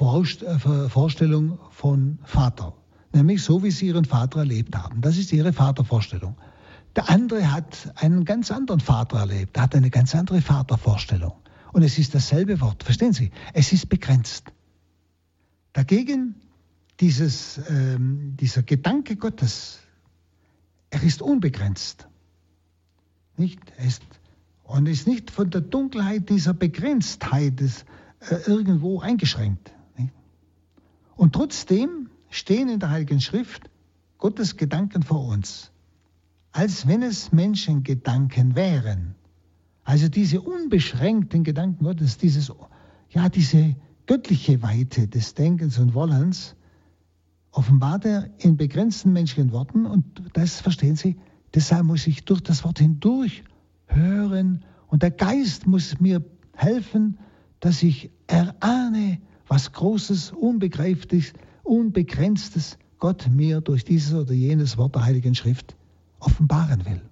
[0.00, 2.74] äh, Vorstellung von Vater,
[3.14, 5.00] nämlich so, wie Sie Ihren Vater erlebt haben.
[5.00, 6.36] Das ist Ihre Vatervorstellung.
[6.96, 11.32] Der andere hat einen ganz anderen Vater erlebt, hat eine ganz andere Vatervorstellung.
[11.72, 13.30] Und es ist dasselbe Wort, verstehen Sie?
[13.54, 14.52] Es ist begrenzt.
[15.72, 16.34] Dagegen
[17.00, 19.78] dieses, ähm, dieser Gedanke Gottes,
[20.90, 22.06] er ist unbegrenzt.
[23.38, 23.58] Nicht?
[23.78, 24.02] Er ist,
[24.64, 27.86] und ist nicht von der Dunkelheit dieser Begrenztheit des,
[28.20, 29.72] äh, irgendwo eingeschränkt.
[29.96, 30.12] Nicht?
[31.16, 32.01] Und trotzdem
[32.32, 33.70] stehen in der Heiligen Schrift
[34.18, 35.70] Gottes Gedanken vor uns,
[36.50, 39.14] als wenn es Menschengedanken wären.
[39.84, 42.52] Also diese unbeschränkten Gedanken Gottes, dieses,
[43.10, 46.56] ja, diese göttliche Weite des Denkens und Wollens,
[47.50, 51.18] offenbart er in begrenzten menschlichen Worten und das verstehen Sie,
[51.54, 53.44] deshalb muss ich durch das Wort hindurch
[53.86, 57.18] hören und der Geist muss mir helfen,
[57.60, 65.04] dass ich erahne, was Großes, Unbegreifliches, Unbegrenztes Gott mir durch dieses oder jenes Wort der
[65.04, 65.76] Heiligen Schrift
[66.20, 67.02] offenbaren will.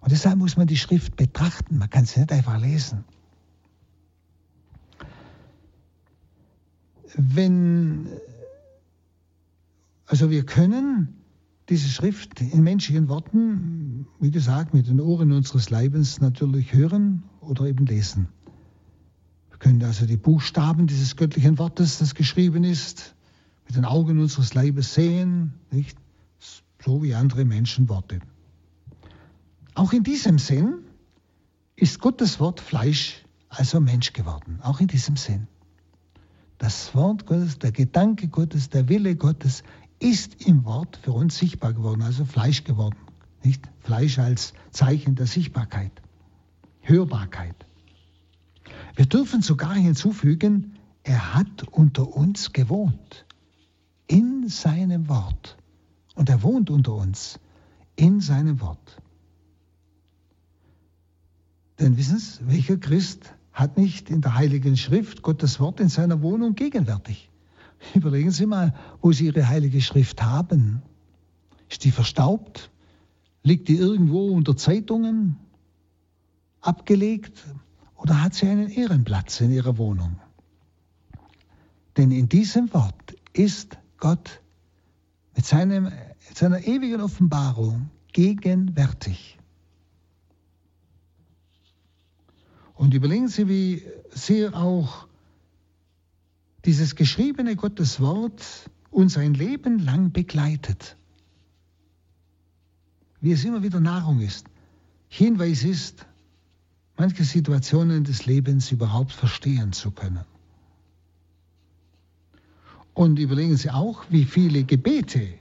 [0.00, 3.04] Und deshalb muss man die Schrift betrachten, man kann sie nicht einfach lesen.
[7.16, 8.06] Wenn,
[10.06, 11.16] also wir können
[11.68, 17.64] diese Schrift in menschlichen Worten, wie gesagt, mit den Ohren unseres Leibens natürlich hören oder
[17.66, 18.28] eben lesen.
[19.50, 23.15] Wir können also die Buchstaben dieses göttlichen Wortes, das geschrieben ist,
[23.66, 25.98] mit den Augen unseres Leibes sehen, nicht?
[26.86, 28.20] so wie andere Menschen Worte.
[29.74, 30.84] Auch in diesem Sinn
[31.74, 34.60] ist Gottes Wort Fleisch, also Mensch geworden.
[34.62, 35.48] Auch in diesem Sinn.
[36.58, 39.62] Das Wort Gottes, der Gedanke Gottes, der Wille Gottes
[39.98, 42.96] ist im Wort für uns sichtbar geworden, also Fleisch geworden.
[43.42, 45.92] Nicht Fleisch als Zeichen der Sichtbarkeit,
[46.80, 47.66] Hörbarkeit.
[48.94, 53.25] Wir dürfen sogar hinzufügen, er hat unter uns gewohnt,
[54.06, 55.56] in seinem Wort.
[56.14, 57.38] Und er wohnt unter uns,
[57.96, 59.02] in seinem Wort.
[61.78, 66.22] Denn wissen Sie, welcher Christ hat nicht in der Heiligen Schrift Gottes Wort in seiner
[66.22, 67.30] Wohnung gegenwärtig?
[67.94, 70.82] Überlegen Sie mal, wo Sie Ihre Heilige Schrift haben.
[71.68, 72.70] Ist die verstaubt?
[73.42, 75.36] Liegt die irgendwo unter Zeitungen
[76.60, 77.44] abgelegt?
[77.96, 80.18] Oder hat sie einen Ehrenplatz in Ihrer Wohnung?
[81.96, 84.40] Denn in diesem Wort ist Gott
[85.34, 85.92] mit seinem,
[86.34, 89.38] seiner ewigen Offenbarung gegenwärtig.
[92.74, 95.06] Und überlegen Sie, wie sehr auch
[96.64, 100.96] dieses geschriebene Gottes Wort uns ein Leben lang begleitet.
[103.20, 104.46] Wie es immer wieder Nahrung ist,
[105.08, 106.06] Hinweis ist,
[106.96, 110.24] manche Situationen des Lebens überhaupt verstehen zu können.
[112.96, 115.34] Und überlegen Sie auch, wie viele Gebete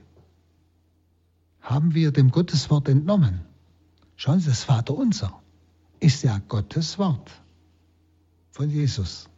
[1.62, 3.46] haben wir dem Gotteswort entnommen.
[4.18, 5.41] Schauen Sie, das Vaterunser
[6.02, 7.32] ist ja Gottes Wort
[8.52, 9.30] von Jesus.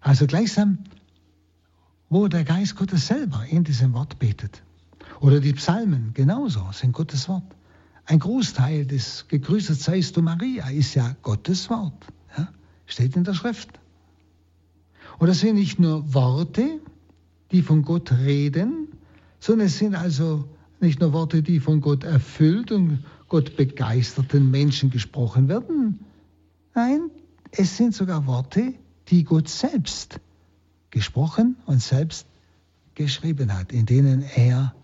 [0.00, 0.78] Also gleichsam,
[2.08, 4.64] wo der Geist Gottes selber in diesem Wort betet.
[5.20, 7.54] Oder die Psalmen genauso sind Gottes Wort.
[8.06, 12.06] Ein Großteil des Gegrüßet seist du Maria ist ja Gottes Wort.
[12.36, 12.48] Ja?
[12.86, 13.78] Steht in der Schrift.
[15.18, 16.80] Und das sind nicht nur Worte,
[17.50, 18.88] die von Gott reden,
[19.38, 20.48] sondern es sind also
[20.80, 26.00] nicht nur Worte, die von Gott erfüllt und Gott begeisterten Menschen gesprochen werden.
[26.74, 27.10] Nein,
[27.50, 28.74] es sind sogar Worte,
[29.08, 30.20] die Gott selbst
[30.90, 32.26] gesprochen und selbst
[32.94, 34.74] geschrieben hat, in denen er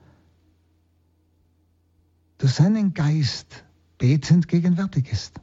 [2.38, 3.64] durch seinen Geist
[3.98, 5.40] betend gegenwärtig ist.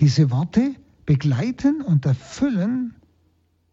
[0.00, 2.95] Diese Worte begleiten und erfüllen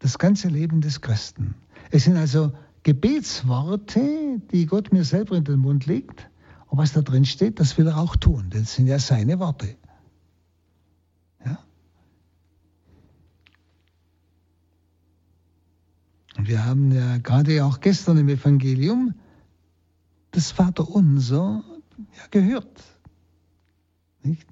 [0.04, 1.56] das ganze Leben des Christen.
[1.89, 2.52] Es sind also
[2.84, 6.30] Gebetsworte, die Gott mir selber in den Mund legt
[6.68, 8.50] und was da drin steht, das will er auch tun.
[8.50, 9.78] Das sind ja seine Worte.
[11.46, 11.58] Ja?
[16.36, 19.16] Und wir haben ja gerade auch gestern im Evangelium
[20.32, 21.63] das Vaterunser
[21.98, 22.84] ja, gehört.
[24.22, 24.46] Nicht?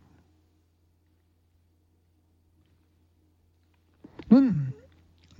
[4.29, 4.73] Nun,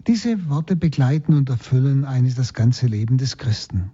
[0.08, 3.92] diese Worte begleiten und erfüllen eigentlich das ganze Leben des Christen.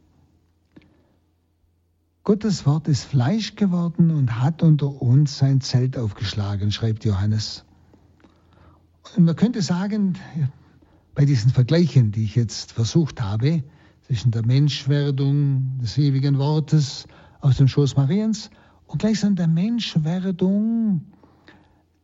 [2.23, 7.63] Gottes Wort ist Fleisch geworden und hat unter uns sein Zelt aufgeschlagen, schreibt Johannes.
[9.15, 10.17] Und man könnte sagen,
[11.15, 13.63] bei diesen Vergleichen, die ich jetzt versucht habe,
[14.05, 17.07] zwischen der Menschwerdung des ewigen Wortes
[17.39, 18.49] aus dem Schoß Mariens
[18.87, 21.01] und gleichsam der Menschwerdung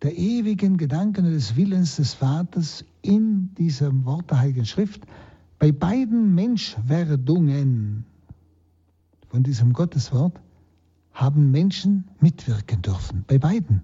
[0.04, 5.02] der ewigen Gedanken des Willens des Vaters in diesem Wort der Heiligen Schrift,
[5.60, 8.06] bei beiden Menschwerdungen
[9.30, 10.40] von diesem Gotteswort
[11.14, 13.82] haben Menschen mitwirken dürfen, bei beiden.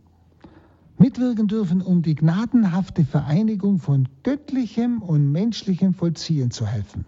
[0.97, 7.05] Mitwirken dürfen, um die gnadenhafte Vereinigung von göttlichem und menschlichem Vollziehen zu helfen.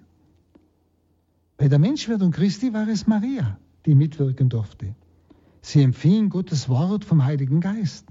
[1.57, 4.95] Bei der Menschwerdung Christi war es Maria, die mitwirken durfte.
[5.61, 8.10] Sie empfing Gottes Wort vom Heiligen Geist.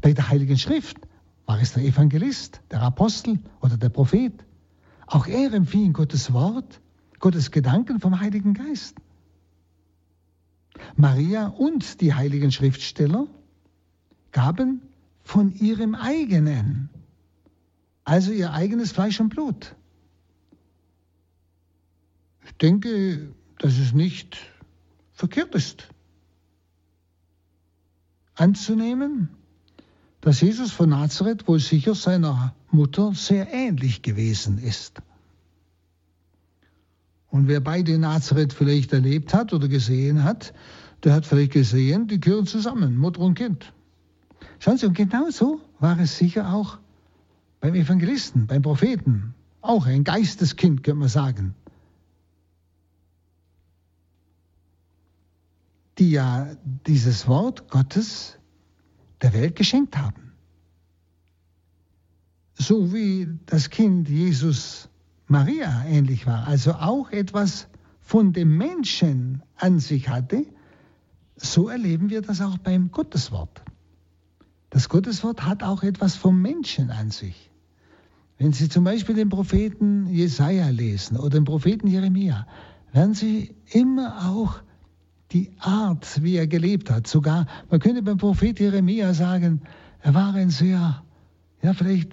[0.00, 0.98] Bei der Heiligen Schrift
[1.46, 4.32] war es der Evangelist, der Apostel oder der Prophet.
[5.06, 6.80] Auch er empfing Gottes Wort,
[7.20, 8.96] Gottes Gedanken vom Heiligen Geist.
[10.96, 13.26] Maria und die heiligen Schriftsteller
[14.32, 14.82] gaben
[15.22, 16.90] von ihrem eigenen,
[18.04, 19.74] also ihr eigenes Fleisch und Blut.
[22.44, 24.36] Ich denke, dass es nicht
[25.12, 25.88] verkehrt ist,
[28.34, 29.30] anzunehmen,
[30.26, 35.00] dass Jesus von Nazareth wohl sicher seiner Mutter sehr ähnlich gewesen ist.
[37.28, 40.52] Und wer beide Nazareth vielleicht erlebt hat oder gesehen hat,
[41.04, 43.72] der hat vielleicht gesehen, die gehören zusammen, Mutter und Kind.
[44.58, 46.78] Schauen Sie, und genauso war es sicher auch
[47.60, 49.32] beim Evangelisten, beim Propheten.
[49.60, 51.54] Auch ein Geisteskind, könnte man sagen.
[55.98, 56.48] Die ja
[56.84, 58.35] dieses Wort Gottes
[59.22, 60.32] der Welt geschenkt haben.
[62.54, 64.88] So wie das Kind Jesus
[65.26, 67.68] Maria ähnlich war, also auch etwas
[68.00, 70.46] von dem Menschen an sich hatte,
[71.36, 73.62] so erleben wir das auch beim Gotteswort.
[74.70, 77.50] Das Gotteswort hat auch etwas vom Menschen an sich.
[78.38, 82.46] Wenn Sie zum Beispiel den Propheten Jesaja lesen oder den Propheten Jeremia,
[82.92, 84.60] werden Sie immer auch
[85.32, 87.06] die Art, wie er gelebt hat.
[87.06, 89.62] Sogar, man könnte beim Prophet Jeremia sagen,
[90.00, 91.02] er war ein sehr,
[91.62, 92.12] ja, vielleicht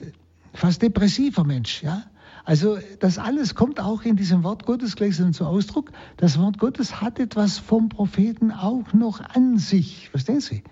[0.54, 2.04] fast depressiver Mensch, ja.
[2.46, 5.92] Also das alles kommt auch in diesem Wort Gottes gleichsam zum Ausdruck.
[6.18, 10.10] Das Wort Gottes hat etwas vom Propheten auch noch an sich.
[10.10, 10.64] Verstehen Sie?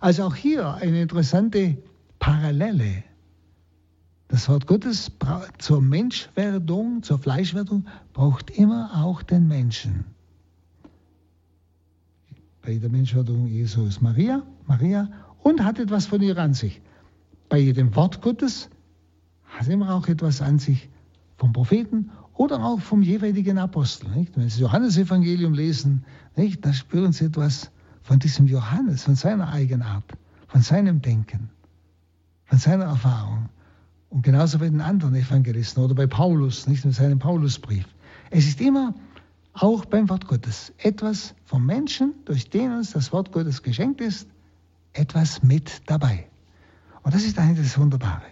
[0.00, 1.78] Also auch hier eine interessante
[2.18, 3.04] Parallele.
[4.26, 5.12] Das Wort Gottes
[5.58, 10.11] zur Menschwerdung, zur Fleischwerdung braucht immer auch den Menschen
[12.62, 15.08] bei der Menschwerdung Jesu ist Maria, Maria
[15.42, 16.80] und hat etwas von ihr an sich.
[17.48, 18.70] Bei dem Wort Gottes
[19.44, 20.88] hat immer auch etwas an sich
[21.36, 24.08] vom Propheten oder auch vom jeweiligen Apostel.
[24.10, 24.36] Nicht?
[24.36, 26.04] Wenn Sie das Johannesevangelium lesen,
[26.36, 26.64] nicht?
[26.64, 27.70] da spüren Sie etwas
[28.02, 30.04] von diesem Johannes, von seiner Eigenart,
[30.46, 31.50] von seinem Denken,
[32.44, 33.48] von seiner Erfahrung.
[34.08, 37.86] Und genauso bei den anderen Evangelisten oder bei Paulus, nicht mit seinem Paulusbrief.
[38.30, 38.94] Es ist immer
[39.52, 40.72] auch beim Wort Gottes.
[40.78, 44.28] Etwas vom Menschen, durch den uns das Wort Gottes geschenkt ist,
[44.92, 46.28] etwas mit dabei.
[47.02, 48.22] Und das ist eigentlich das Wunderbare.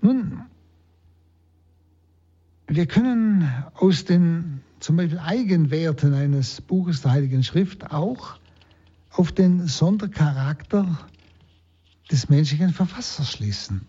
[0.00, 0.42] Nun,
[2.66, 8.38] wir können aus den zum Beispiel Eigenwerten eines Buches der Heiligen Schrift auch
[9.10, 10.98] auf den Sondercharakter
[12.10, 13.86] des menschlichen Verfassers schließen.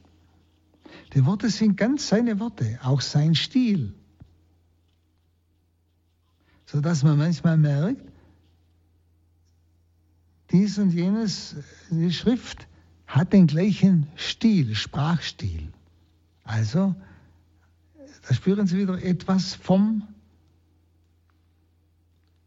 [1.13, 3.94] Die Worte sind ganz seine Worte, auch sein Stil.
[6.65, 8.02] Sodass man manchmal merkt,
[10.52, 11.56] dies und jenes,
[11.89, 12.68] die Schrift
[13.08, 15.72] hat den gleichen Stil, Sprachstil.
[16.44, 16.96] Also,
[18.28, 20.08] da spüren Sie wieder etwas vom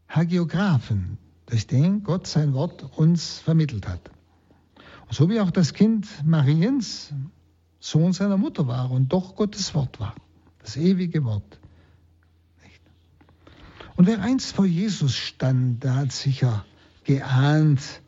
[0.07, 4.11] Hagiographen, durch den Gott sein Wort uns vermittelt hat.
[5.09, 7.13] so wie auch das Kind Mariens
[7.79, 10.15] Sohn seiner Mutter war und doch Gottes Wort war,
[10.59, 11.59] das ewige Wort.
[13.95, 16.65] Und wer einst vor Jesus stand, der hat sicher
[17.03, 18.01] geahnt,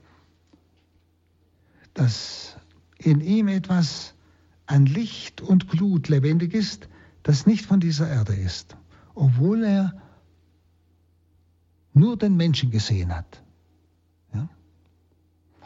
[1.94, 2.56] dass
[2.98, 4.14] in ihm etwas
[4.68, 6.88] an Licht und Glut lebendig ist,
[7.24, 8.78] das nicht von dieser Erde ist,
[9.16, 10.02] obwohl er
[11.94, 13.44] nur den Menschen gesehen hat.
[14.34, 14.48] Ja?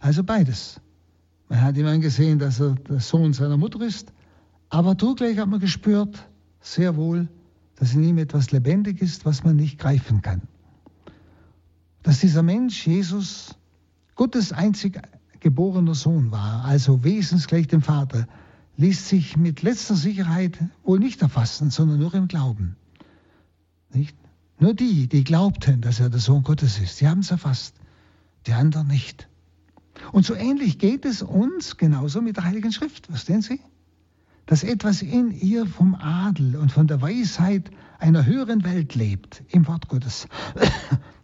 [0.01, 0.81] Also beides.
[1.49, 4.11] Man hat ihm angesehen, dass er der Sohn seiner Mutter ist,
[4.69, 6.27] aber zugleich hat man gespürt,
[6.59, 7.29] sehr wohl,
[7.75, 10.41] dass in ihm etwas lebendig ist, was man nicht greifen kann.
[12.03, 13.55] Dass dieser Mensch, Jesus,
[14.15, 14.99] Gottes einzig
[15.39, 18.27] geborener Sohn war, also wesensgleich dem Vater,
[18.77, 22.75] ließ sich mit letzter Sicherheit wohl nicht erfassen, sondern nur im Glauben.
[23.93, 24.15] Nicht?
[24.59, 27.75] Nur die, die glaubten, dass er der Sohn Gottes ist, die haben es erfasst,
[28.47, 29.27] die anderen nicht.
[30.11, 33.59] Und so ähnlich geht es uns genauso mit der Heiligen Schrift, verstehen Sie?
[34.45, 39.67] Dass etwas in ihr vom Adel und von der Weisheit einer höheren Welt lebt, im
[39.67, 40.27] Wort Gottes.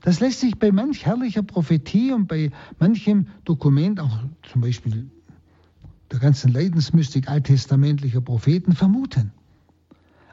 [0.01, 4.19] Das lässt sich bei manch herrlicher Prophetie und bei manchem Dokument, auch
[4.51, 5.11] zum Beispiel
[6.11, 9.31] der ganzen Leidensmystik alttestamentlicher Propheten, vermuten.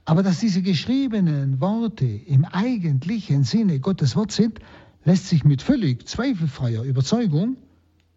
[0.06, 4.58] Aber dass diese geschriebenen Worte im eigentlichen Sinne Gottes Wort sind,
[5.04, 7.58] lässt sich mit völlig zweifelfreier Überzeugung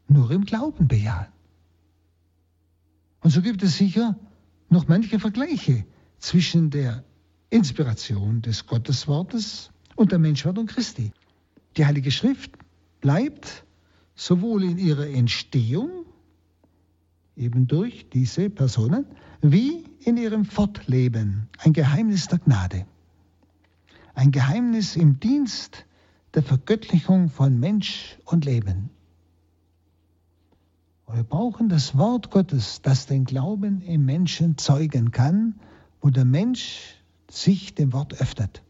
[0.07, 1.27] nur im Glauben bejahen.
[3.21, 4.17] Und so gibt es sicher
[4.69, 5.85] noch manche Vergleiche
[6.17, 7.03] zwischen der
[7.49, 11.11] Inspiration des Gotteswortes und der Menschwerdung Christi.
[11.77, 12.51] Die Heilige Schrift
[13.01, 13.65] bleibt
[14.15, 16.05] sowohl in ihrer Entstehung,
[17.35, 19.05] eben durch diese Personen,
[19.41, 22.85] wie in ihrem Fortleben ein Geheimnis der Gnade.
[24.13, 25.85] Ein Geheimnis im Dienst
[26.33, 28.89] der Vergöttlichung von Mensch und Leben.
[31.13, 35.59] Wir brauchen das Wort Gottes, das den Glauben im Menschen zeugen kann,
[35.99, 36.95] wo der Mensch
[37.29, 38.63] sich dem Wort öffnet.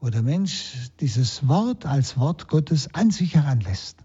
[0.00, 3.98] Wo der Mensch dieses Wort als Wort Gottes an sich heranlässt.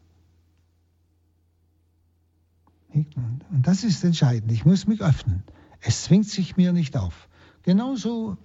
[2.94, 4.52] Und das ist entscheidend.
[4.52, 5.44] Ich muss mich öffnen.
[5.82, 7.28] Es zwingt sich mir nicht auf.
[7.64, 8.38] Genauso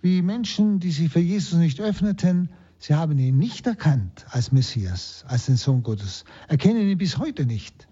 [0.00, 5.24] wie Menschen, die sich für Jesus nicht öffneten, Sie haben ihn nicht erkannt als Messias,
[5.28, 7.88] als den Sohn Gottes, erkennen ihn bis heute nicht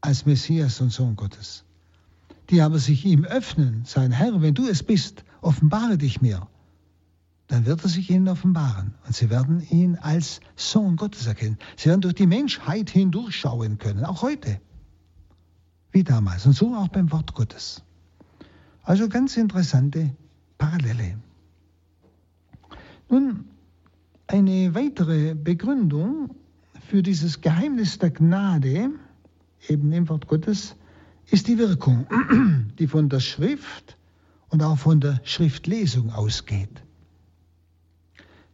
[0.00, 1.64] als Messias und Sohn Gottes.
[2.50, 6.48] Die aber sich ihm öffnen, sagen, Herr, wenn du es bist, offenbare dich mir.
[7.48, 11.58] Dann wird er sich ihnen offenbaren und sie werden ihn als Sohn Gottes erkennen.
[11.76, 14.60] Sie werden durch die Menschheit hindurchschauen können, auch heute,
[15.90, 17.82] wie damals und so auch beim Wort Gottes.
[18.82, 20.14] Also ganz interessante
[20.58, 21.18] Parallele.
[23.08, 23.47] Nun,
[24.28, 26.34] eine weitere Begründung
[26.86, 28.90] für dieses Geheimnis der Gnade,
[29.68, 30.76] eben im Wort Gottes,
[31.30, 32.06] ist die Wirkung,
[32.78, 33.96] die von der Schrift
[34.50, 36.82] und auch von der Schriftlesung ausgeht.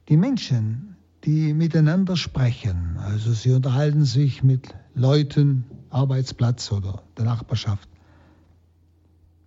[0.09, 7.89] Die Menschen, die miteinander sprechen, also sie unterhalten sich mit Leuten, Arbeitsplatz oder der Nachbarschaft.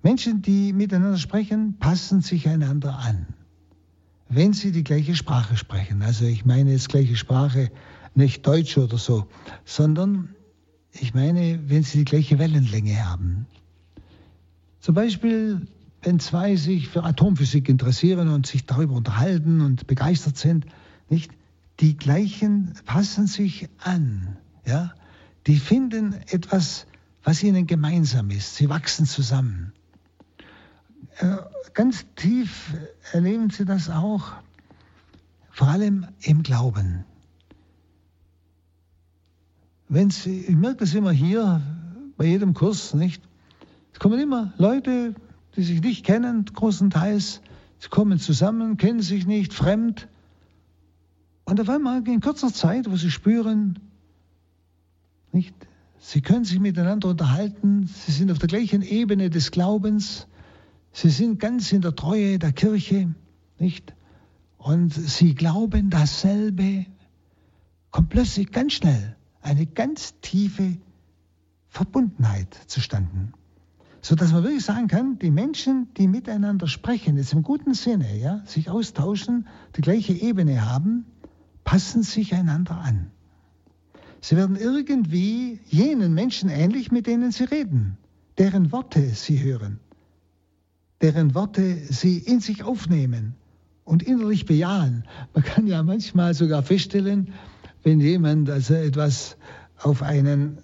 [0.04, 3.28] Menschen, die miteinander sprechen, passen sich einander an
[4.30, 6.02] wenn sie die gleiche Sprache sprechen.
[6.02, 7.72] Also ich meine jetzt gleiche Sprache,
[8.16, 9.28] nicht Deutsch oder so,
[9.66, 10.30] sondern
[10.92, 13.46] ich meine, wenn sie die gleiche Wellenlänge haben.
[14.80, 15.68] Zum Beispiel,
[16.02, 20.66] wenn zwei sich für Atomphysik interessieren und sich darüber unterhalten und begeistert sind,
[21.10, 21.32] nicht?
[21.80, 24.94] Die gleichen passen sich an, ja?
[25.46, 26.88] Die finden etwas,
[27.24, 28.56] was ihnen gemeinsam ist.
[28.56, 29.74] Sie wachsen zusammen.
[31.18, 31.38] Äh,
[31.74, 32.74] ganz tief
[33.12, 34.34] erleben Sie das auch,
[35.52, 37.06] vor allem im Glauben.
[39.90, 41.62] Wenn Sie, ich merke das immer hier
[42.18, 43.22] bei jedem Kurs, nicht?
[43.94, 45.16] Es kommen immer Leute,
[45.56, 47.42] die sich nicht kennen, großenteils.
[47.80, 50.08] Sie kommen zusammen, kennen sich nicht, fremd.
[51.46, 53.80] Und auf einmal in kurzer Zeit, wo sie spüren,
[55.32, 55.56] nicht?
[56.00, 60.28] Sie können sich miteinander unterhalten, sie sind auf der gleichen Ebene des Glaubens,
[61.00, 63.14] Sie sind ganz in der Treue der Kirche,
[63.60, 63.94] nicht?
[64.58, 66.88] Und sie glauben dasselbe.
[67.92, 70.78] Kommt plötzlich ganz schnell eine ganz tiefe
[71.68, 73.32] Verbundenheit zustande.
[74.02, 78.18] So dass man wirklich sagen kann, die Menschen, die miteinander sprechen, jetzt im guten Sinne,
[78.18, 81.06] ja, sich austauschen, die gleiche Ebene haben,
[81.64, 83.12] passen sich einander an.
[84.20, 88.00] Sie werden irgendwie jenen Menschen ähnlich, mit denen sie reden,
[88.40, 89.80] deren Worte sie hören
[91.02, 93.36] deren Worte sie in sich aufnehmen
[93.84, 95.06] und innerlich bejahen.
[95.34, 97.34] Man kann ja manchmal sogar feststellen,
[97.84, 99.38] wenn jemand also etwas
[99.78, 100.58] auf einen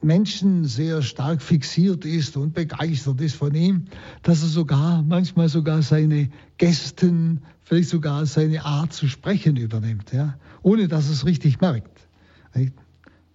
[0.00, 3.84] Menschen sehr stark fixiert ist und begeistert ist von ihm,
[4.22, 10.36] dass er sogar manchmal sogar seine Gästen, vielleicht sogar seine Art zu sprechen übernimmt, ja,
[10.62, 12.08] ohne dass er es richtig merkt.
[12.52, 12.64] Das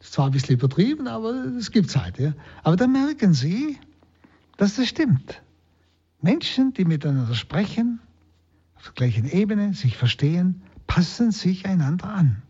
[0.02, 2.20] ist zwar ein bisschen übertrieben, aber es gibt es halt.
[2.20, 2.34] Ja.
[2.64, 3.78] Aber dann merken Sie,
[4.58, 5.42] dass das stimmt.
[6.22, 8.00] Menschen, die miteinander sprechen,
[8.76, 12.42] auf der gleichen Ebene, sich verstehen, passen sich einander an.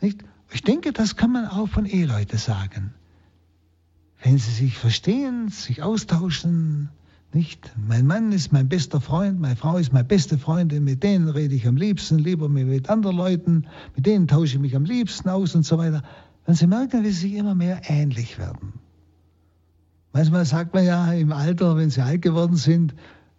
[0.00, 0.24] Nicht?
[0.52, 2.94] Ich denke, das kann man auch von Eheleuten sagen.
[4.22, 6.90] Wenn sie sich verstehen, sich austauschen,
[7.32, 7.72] nicht?
[7.76, 11.54] Mein Mann ist mein bester Freund, meine Frau ist meine beste Freundin, mit denen rede
[11.54, 15.54] ich am liebsten, lieber mit anderen Leuten, mit denen tausche ich mich am liebsten aus
[15.54, 16.02] und so weiter.
[16.46, 18.72] wenn sie merken, wie sie immer mehr ähnlich werden.
[20.12, 22.94] Manchmal sagt man ja im Alter, wenn sie alt geworden sind,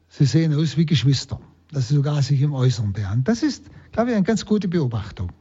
[0.07, 1.39] sie sehen aus wie Geschwister,
[1.71, 3.25] dass sie sogar sich im Äußeren behandeln.
[3.25, 5.31] Das ist, glaube ich, eine ganz gute Beobachtung.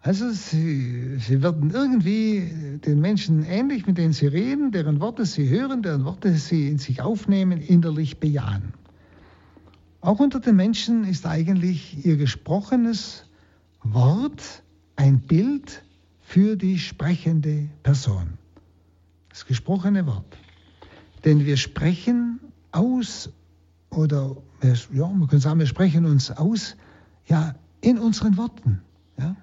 [0.00, 5.48] Also sie, sie werden irgendwie den Menschen ähnlich, mit denen sie reden, deren Worte sie
[5.48, 8.72] hören, deren Worte sie in sich aufnehmen, innerlich bejahen.
[10.00, 13.24] Auch unter den Menschen ist eigentlich ihr gesprochenes
[13.82, 14.62] Wort
[14.96, 15.82] ein Bild
[16.20, 18.37] für die sprechende Person.
[19.38, 20.36] Das gesprochene Wort.
[21.24, 22.40] Denn wir sprechen
[22.72, 23.30] aus,
[23.90, 24.36] oder
[24.92, 26.74] ja, man kann sagen, wir sprechen uns aus,
[27.26, 28.82] ja, in unseren Worten.
[29.16, 29.36] Ja.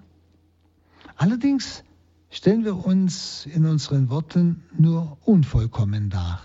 [1.16, 1.86] Allerdings
[2.30, 6.42] stellen wir uns in unseren Worten nur unvollkommen dar.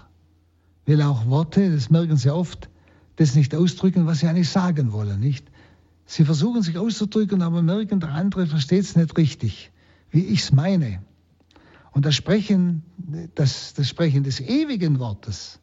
[0.87, 2.71] Weil auch Worte, das merken Sie oft,
[3.17, 5.51] das nicht ausdrücken, was sie eigentlich sagen wollen, nicht?
[6.07, 9.73] Sie versuchen sich auszudrücken, aber merken, der andere versteht es nicht richtig,
[10.13, 11.03] wie ich es meine.
[11.93, 12.83] Und das Sprechen,
[13.35, 15.59] das, das Sprechen des ewigen Wortes,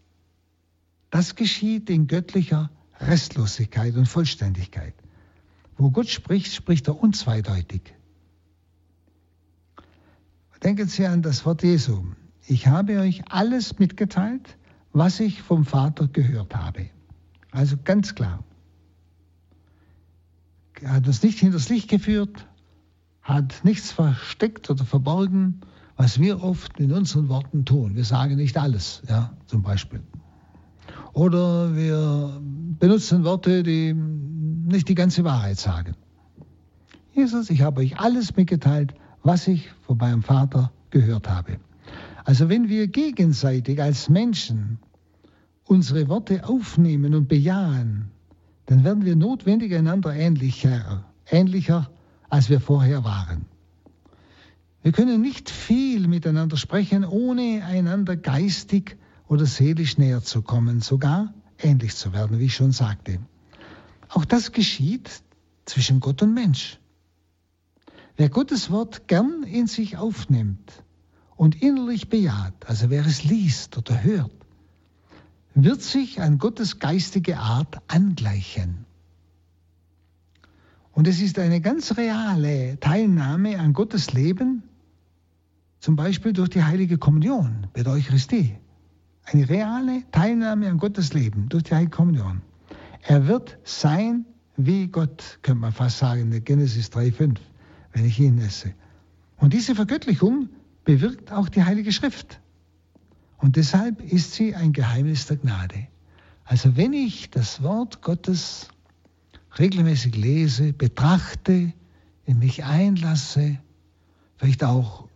[1.09, 2.69] das geschieht in göttlicher
[2.99, 4.93] Restlosigkeit und Vollständigkeit.
[5.77, 7.93] Wo Gott spricht, spricht er unzweideutig.
[10.63, 12.03] Denken Sie an das Wort Jesu.
[12.47, 14.57] Ich habe euch alles mitgeteilt,
[14.91, 16.89] was ich vom Vater gehört habe.
[17.51, 18.43] Also ganz klar.
[20.81, 22.47] Er hat uns nicht hinters Licht geführt,
[23.21, 25.61] hat nichts versteckt oder verborgen,
[25.97, 27.95] was wir oft in unseren Worten tun.
[27.95, 30.01] Wir sagen nicht alles, ja, zum Beispiel.
[31.13, 32.39] Oder wir
[32.79, 35.95] benutzen Worte, die nicht die ganze Wahrheit sagen.
[37.13, 38.93] Jesus, ich habe euch alles mitgeteilt,
[39.23, 41.57] was ich von meinem Vater gehört habe.
[42.23, 44.77] Also wenn wir gegenseitig als Menschen
[45.65, 48.11] unsere Worte aufnehmen und bejahen,
[48.67, 51.89] dann werden wir notwendig einander ähnlicher, ähnlicher,
[52.29, 53.45] als wir vorher waren.
[54.83, 58.97] Wir können nicht viel miteinander sprechen, ohne einander geistig
[59.27, 63.19] oder seelisch näher zu kommen, sogar ähnlich zu werden, wie ich schon sagte.
[64.09, 65.09] Auch das geschieht
[65.65, 66.79] zwischen Gott und Mensch.
[68.15, 70.83] Wer Gottes Wort gern in sich aufnimmt
[71.35, 74.31] und innerlich bejaht, also wer es liest oder hört,
[75.53, 78.86] wird sich an Gottes geistige Art angleichen.
[80.97, 84.63] Und es ist eine ganz reale Teilnahme an Gottes Leben,
[85.79, 88.55] zum Beispiel durch die heilige Kommunion bei der Eucharistie.
[89.23, 92.41] Eine reale Teilnahme an Gottes Leben durch die heilige Kommunion.
[93.03, 94.25] Er wird sein
[94.55, 97.37] wie Gott, könnte man fast sagen, in Genesis 3,5,
[97.93, 98.73] wenn ich ihn esse.
[99.37, 100.49] Und diese Vergöttlichung
[100.83, 102.41] bewirkt auch die Heilige Schrift.
[103.37, 105.89] Und deshalb ist sie ein Geheimnis der Gnade.
[106.43, 108.69] Also wenn ich das Wort Gottes
[109.59, 111.73] regelmäßig lese, betrachte,
[112.25, 113.57] in mich einlasse,
[114.37, 115.07] vielleicht auch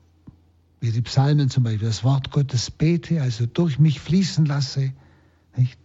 [0.79, 4.93] wie die Psalmen zum Beispiel, das Wort Gottes bete, also durch mich fließen lasse,
[5.55, 5.77] nicht,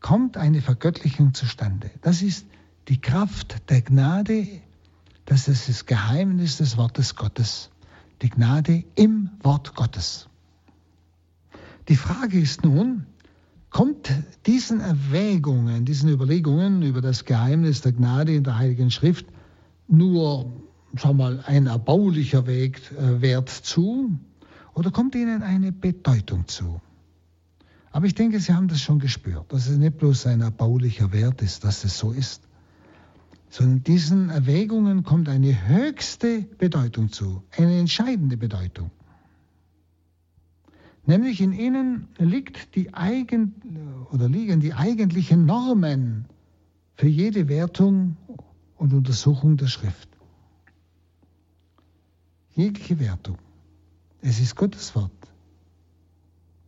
[0.00, 1.90] kommt eine Vergöttlichung zustande.
[2.02, 2.46] Das ist
[2.88, 4.46] die Kraft der Gnade,
[5.24, 7.70] das ist das Geheimnis des Wortes Gottes.
[8.22, 10.28] Die Gnade im Wort Gottes.
[11.88, 13.06] Die Frage ist nun,
[13.76, 14.10] kommt
[14.46, 19.26] diesen Erwägungen, diesen Überlegungen über das Geheimnis der Gnade in der Heiligen Schrift
[19.86, 20.50] nur,
[20.96, 24.18] sagen wir mal, ein erbaulicher Weg, äh, Wert zu
[24.72, 26.80] oder kommt ihnen eine Bedeutung zu?
[27.90, 31.42] Aber ich denke, Sie haben das schon gespürt, dass es nicht bloß ein erbaulicher Wert
[31.42, 32.48] ist, dass es so ist,
[33.50, 38.90] sondern diesen Erwägungen kommt eine höchste Bedeutung zu, eine entscheidende Bedeutung.
[41.06, 43.54] Nämlich in ihnen liegt die eigen,
[44.12, 46.26] oder liegen die eigentlichen Normen
[46.96, 48.16] für jede Wertung
[48.76, 50.08] und Untersuchung der Schrift.
[52.54, 53.38] Jegliche Wertung.
[54.20, 55.12] Es ist Gottes Wort.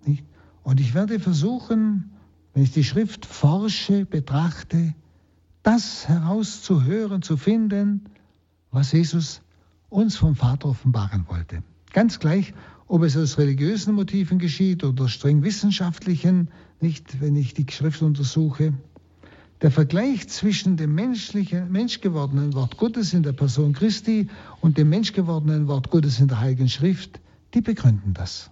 [0.04, 0.24] Nicht?
[0.62, 2.12] Und ich werde versuchen,
[2.52, 4.94] wenn ich die Schrift forsche, betrachte,
[5.62, 8.04] das herauszuhören, zu finden,
[8.70, 9.42] was Jesus
[9.88, 11.62] uns vom Vater offenbaren wollte.
[11.92, 12.52] Ganz gleich,
[12.88, 16.48] ob es aus religiösen Motiven geschieht oder streng wissenschaftlichen,
[16.80, 18.72] nicht, wenn ich die Schrift untersuche.
[19.60, 24.28] Der Vergleich zwischen dem menschlichen, menschgewordenen Wort Gottes in der Person Christi
[24.60, 27.20] und dem menschgewordenen Wort Gottes in der Heiligen Schrift,
[27.54, 28.50] die begründen das.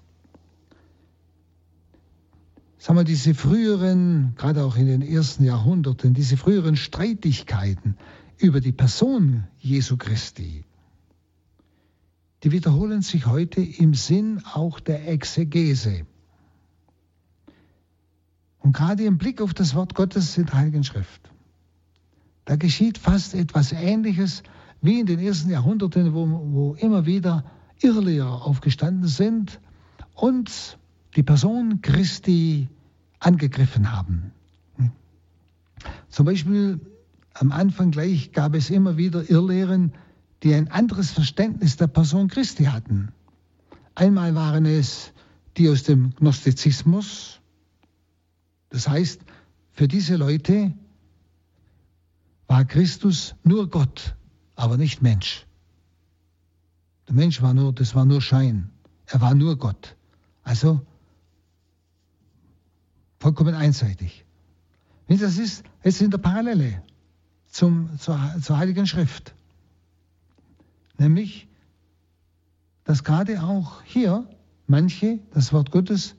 [2.78, 7.96] Sagen wir, diese früheren, gerade auch in den ersten Jahrhunderten, diese früheren Streitigkeiten
[8.38, 10.64] über die Person Jesu Christi,
[12.46, 16.06] die wiederholen sich heute im Sinn auch der Exegese.
[18.60, 21.28] Und gerade im Blick auf das Wort Gottes in der Heiligen Schrift.
[22.44, 24.44] Da geschieht fast etwas Ähnliches,
[24.80, 27.42] wie in den ersten Jahrhunderten, wo, wo immer wieder
[27.80, 29.58] Irrlehrer aufgestanden sind
[30.14, 30.78] und
[31.16, 32.68] die Person Christi
[33.18, 34.30] angegriffen haben.
[36.10, 36.78] Zum Beispiel
[37.34, 39.94] am Anfang gleich gab es immer wieder Irrlehren,
[40.42, 43.12] die ein anderes Verständnis der Person Christi hatten.
[43.94, 45.12] Einmal waren es
[45.56, 47.40] die aus dem Gnostizismus.
[48.68, 49.20] Das heißt,
[49.72, 50.74] für diese Leute
[52.46, 54.14] war Christus nur Gott,
[54.54, 55.46] aber nicht Mensch.
[57.08, 58.70] Der Mensch war nur, das war nur Schein.
[59.06, 59.96] Er war nur Gott.
[60.42, 60.80] Also
[63.18, 64.24] vollkommen einseitig.
[65.08, 66.82] Das ist jetzt in der Parallele
[67.48, 69.34] zum, zur, zur Heiligen Schrift.
[70.98, 71.48] Nämlich,
[72.84, 74.28] dass gerade auch hier
[74.66, 76.14] manche das Wort Gottes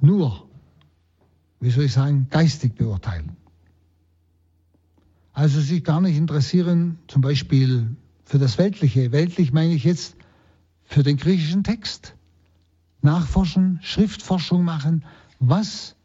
[0.00, 0.48] nur,
[1.60, 3.36] wie soll ich sagen, geistig beurteilen.
[5.32, 9.12] Also sich gar nicht interessieren, zum Beispiel für das Weltliche.
[9.12, 10.16] Weltlich meine ich jetzt
[10.84, 12.14] für den griechischen Text.
[13.02, 15.04] Nachforschen, Schriftforschung machen.
[15.38, 15.96] Was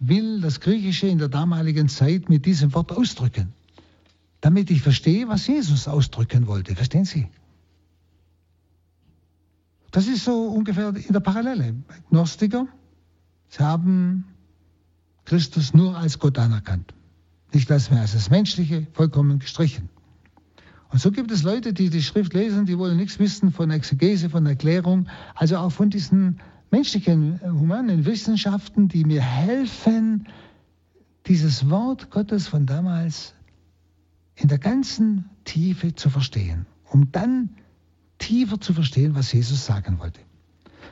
[0.00, 3.52] will das Griechische in der damaligen Zeit mit diesem Wort ausdrücken?
[4.44, 6.76] Damit ich verstehe, was Jesus ausdrücken wollte.
[6.76, 7.28] Verstehen Sie?
[9.90, 11.74] Das ist so ungefähr in der Parallele.
[12.10, 12.66] Gnostiker,
[13.48, 14.26] sie haben
[15.24, 16.92] Christus nur als Gott anerkannt.
[17.54, 19.88] Nicht als mehr als das Menschliche, vollkommen gestrichen.
[20.90, 24.28] Und so gibt es Leute, die die Schrift lesen, die wollen nichts wissen von Exegese,
[24.28, 26.38] von Erklärung, also auch von diesen
[26.70, 30.28] menschlichen, humanen Wissenschaften, die mir helfen,
[31.24, 33.33] dieses Wort Gottes von damals
[34.36, 37.50] in der ganzen Tiefe zu verstehen, um dann
[38.18, 40.20] tiefer zu verstehen, was Jesus sagen wollte.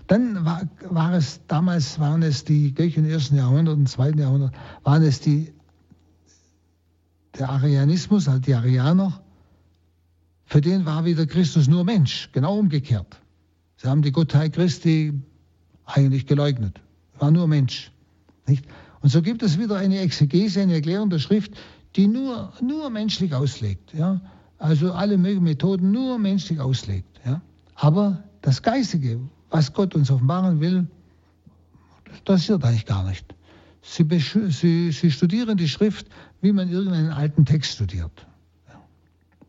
[0.07, 4.53] Dann war, war es, damals waren es die Griechen im ersten Jahrhundert, im zweiten Jahrhundert,
[4.83, 5.53] waren es die,
[7.39, 9.23] der Arianismus, also die Arianer,
[10.45, 13.21] für den war wieder Christus nur Mensch, genau umgekehrt.
[13.77, 15.15] Sie haben die Gottheit Christi
[15.87, 16.81] eigentlich geleugnet,
[17.19, 17.91] war nur Mensch.
[18.47, 18.67] Nicht?
[19.01, 21.53] Und so gibt es wieder eine Exegese, eine Erklärung der Schrift,
[21.97, 23.93] die nur, nur menschlich auslegt.
[23.95, 24.21] Ja?
[24.59, 27.21] Also alle möglichen Methoden nur menschlich auslegt.
[27.25, 27.41] Ja?
[27.75, 29.21] Aber das Geistige,
[29.51, 30.87] was Gott uns offenbaren will,
[32.05, 33.35] das passiert eigentlich gar nicht.
[33.83, 34.07] Sie,
[34.51, 36.07] sie, sie, studieren die Schrift,
[36.41, 38.27] wie man irgendeinen alten Text studiert.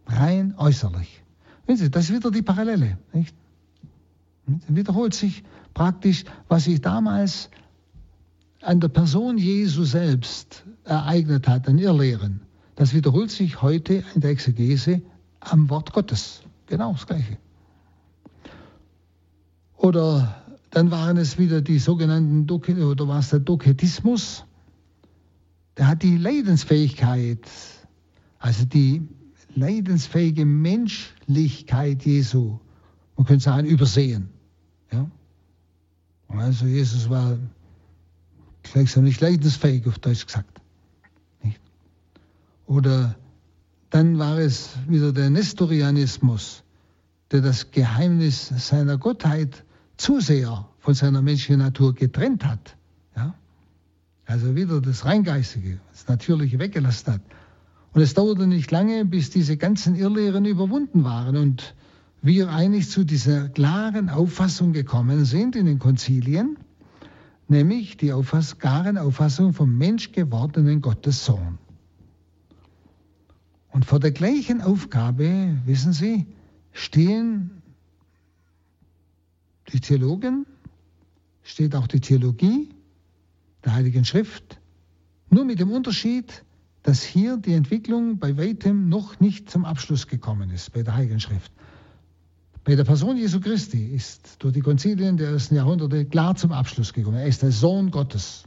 [0.08, 1.24] Rein äußerlich.
[1.68, 2.98] Sie, das ist wieder die Parallele.
[3.14, 3.36] Nicht?
[4.68, 7.50] Wiederholt sich praktisch, was sich damals
[8.62, 12.42] an der Person Jesu selbst ereignet hat, an Irrlehren.
[12.76, 15.02] Das wiederholt sich heute in der Exegese
[15.40, 16.42] am Wort Gottes.
[16.68, 17.38] Genau das Gleiche.
[19.78, 24.46] Oder dann waren es wieder die sogenannten, oder war es der Doketismus?
[25.78, 27.48] Der hat die Leidensfähigkeit,
[28.40, 29.08] also die
[29.56, 32.60] leidensfähige Menschlichkeit Jesu,
[33.18, 34.30] man könnte sagen, übersehen.
[34.92, 35.10] Ja?
[36.30, 37.38] Also Jesus war
[38.64, 40.62] gleichsam nicht leidensfähig, auf Deutsch gesagt.
[42.66, 43.16] Oder
[43.90, 46.64] dann war es wieder der Nestorianismus,
[47.32, 49.64] der das Geheimnis seiner Gottheit
[49.98, 52.76] zu sehr von seiner menschlichen Natur getrennt hat.
[53.16, 53.36] Ja?
[54.26, 57.22] Also wieder das Reingeistige, das Natürliche weggelassen hat.
[57.94, 61.76] Und es dauerte nicht lange, bis diese ganzen Irrlehren überwunden waren und
[62.22, 66.58] wir eigentlich zu dieser klaren Auffassung gekommen sind in den Konzilien,
[67.48, 71.60] nämlich die Auffass klaren Auffassung vom menschgewordenen Gottes Sohn.
[73.74, 76.28] Und vor der gleichen Aufgabe, wissen Sie,
[76.74, 77.50] stehen
[79.70, 80.46] die Theologen,
[81.42, 82.70] steht auch die Theologie
[83.66, 84.60] der Heiligen Schrift,
[85.32, 86.44] nur mit dem Unterschied,
[86.84, 91.20] dass hier die Entwicklung bei weitem noch nicht zum Abschluss gekommen ist bei der Heiligen
[91.20, 91.52] Schrift.
[92.66, 96.94] Bei der Person Jesu Christi ist durch die Konzilien der ersten Jahrhunderte klar zum Abschluss
[96.94, 97.18] gekommen.
[97.18, 98.44] Er ist der Sohn Gottes.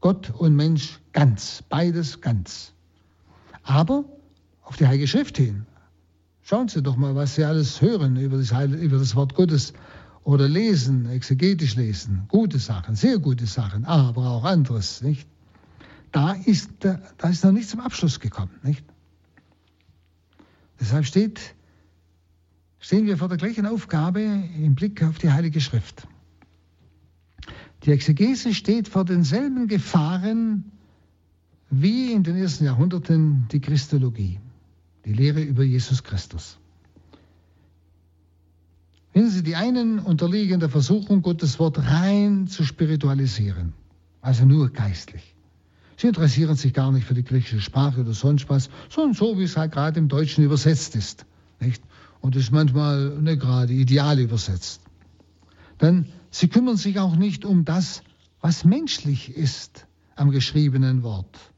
[0.00, 2.71] Gott und Mensch ganz, beides ganz.
[3.62, 4.04] Aber
[4.62, 5.66] auf die Heilige Schrift hin,
[6.42, 9.72] schauen Sie doch mal, was Sie alles hören über das, Heil, über das Wort Gottes
[10.24, 12.24] oder lesen, exegetisch lesen.
[12.28, 15.26] Gute Sachen, sehr gute Sachen, aber auch anderes, nicht?
[16.10, 18.84] Da ist, da ist noch nicht zum Abschluss gekommen, nicht?
[20.78, 21.40] Deshalb steht,
[22.80, 26.06] stehen wir vor der gleichen Aufgabe im Blick auf die Heilige Schrift.
[27.84, 30.70] Die Exegese steht vor denselben Gefahren
[31.72, 34.38] wie in den ersten Jahrhunderten die Christologie,
[35.06, 36.58] die Lehre über Jesus Christus.
[39.14, 43.72] Wenn Sie, die einen unterliegen der Versuchung, Gottes Wort rein zu spiritualisieren,
[44.20, 45.34] also nur geistlich.
[45.96, 49.44] Sie interessieren sich gar nicht für die griechische Sprache oder sonst was, sondern so, wie
[49.44, 51.24] es halt gerade im Deutschen übersetzt ist.
[51.58, 51.82] Nicht?
[52.20, 54.82] Und ist manchmal nicht gerade ideal übersetzt.
[55.80, 58.02] Denn sie kümmern sich auch nicht um das,
[58.42, 61.51] was menschlich ist am geschriebenen Wort.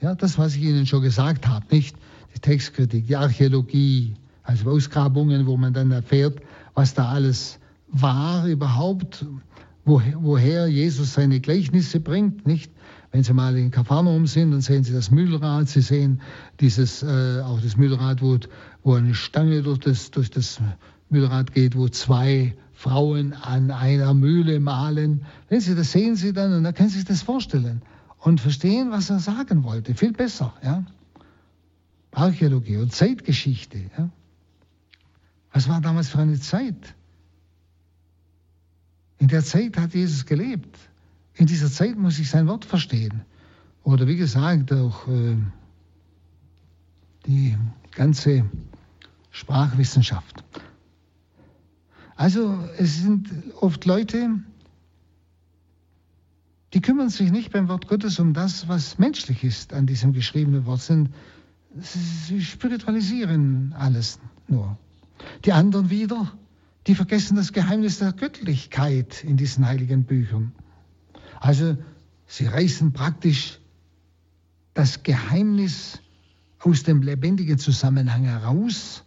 [0.00, 1.94] Ja, das, was ich Ihnen schon gesagt habe, nicht?
[2.34, 6.40] Die Textkritik, die Archäologie, also Ausgrabungen, wo man dann erfährt,
[6.74, 9.26] was da alles war überhaupt,
[9.84, 12.72] woher, woher Jesus seine Gleichnisse bringt, nicht?
[13.12, 16.20] Wenn Sie mal in Kapharnaum sind, dann sehen Sie das Mühlrad, Sie sehen
[16.60, 18.38] dieses, äh, auch das Mühlrad, wo,
[18.84, 20.60] wo eine Stange durch das, durch das
[21.10, 25.26] Mühlrad geht, wo zwei Frauen an einer Mühle mahlen.
[25.48, 27.82] Wenn Sie das sehen Sie dann und dann können Sie sich das vorstellen
[28.20, 29.94] und verstehen, was er sagen wollte.
[29.94, 30.84] Viel besser, ja.
[32.12, 34.10] Archäologie und Zeitgeschichte, ja.
[35.52, 36.94] Was war damals für eine Zeit?
[39.18, 40.78] In der Zeit hat Jesus gelebt.
[41.34, 43.22] In dieser Zeit muss ich sein Wort verstehen.
[43.82, 45.36] Oder wie gesagt, auch äh,
[47.26, 47.56] die
[47.92, 48.44] ganze
[49.30, 50.44] Sprachwissenschaft.
[52.16, 54.30] Also es sind oft Leute,
[56.72, 60.66] die kümmern sich nicht beim Wort Gottes um das, was menschlich ist an diesem geschriebenen
[60.66, 60.82] Wort.
[61.80, 64.78] Sie spiritualisieren alles nur.
[65.44, 66.32] Die anderen wieder,
[66.86, 70.52] die vergessen das Geheimnis der Göttlichkeit in diesen heiligen Büchern.
[71.40, 71.76] Also
[72.26, 73.58] sie reißen praktisch
[74.74, 76.00] das Geheimnis
[76.60, 79.04] aus dem lebendigen Zusammenhang heraus,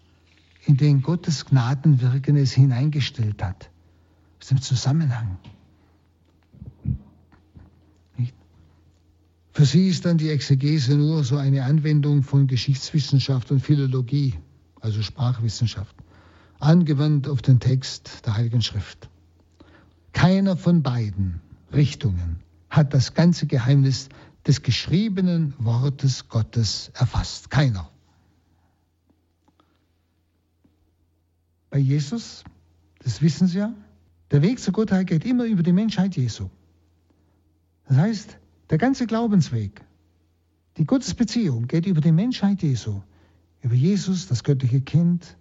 [0.66, 3.70] in den Gottes Gnadenwirken es hineingestellt hat.
[4.40, 5.38] Aus dem Zusammenhang.
[9.54, 14.34] Für sie ist dann die Exegese nur so eine Anwendung von Geschichtswissenschaft und Philologie,
[14.82, 15.96] also Sprachwissenschaft
[16.64, 19.10] angewandt auf den Text der Heiligen Schrift.
[20.14, 21.42] Keiner von beiden
[21.74, 22.40] Richtungen
[22.70, 24.10] hat das ganze Geheimnis
[24.48, 27.50] des geschriebenen Wortes Gottes erfasst.
[27.50, 27.90] Keiner.
[31.70, 32.44] Bei Jesus,
[33.00, 33.74] das wissen Sie ja,
[34.32, 36.50] der Weg zur Gottheit geht immer über die Menschheit Jesu.
[37.88, 38.38] Das heißt,
[38.70, 39.82] der ganze Glaubensweg,
[40.78, 43.02] die Gottesbeziehung geht über die Menschheit Jesu,
[43.62, 45.38] über Jesus, das göttliche Kind,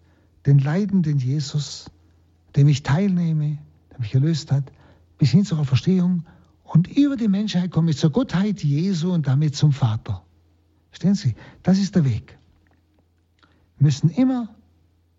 [0.46, 1.90] den leidenden Jesus,
[2.56, 3.58] dem ich teilnehme,
[3.90, 4.70] der mich erlöst hat,
[5.18, 6.24] bis hin zur Verstehung
[6.72, 10.22] und über die Menschheit komme ich zur Gottheit Jesu und damit zum Vater.
[10.88, 11.34] Verstehen Sie?
[11.62, 12.38] Das ist der Weg.
[13.76, 14.54] Wir müssen immer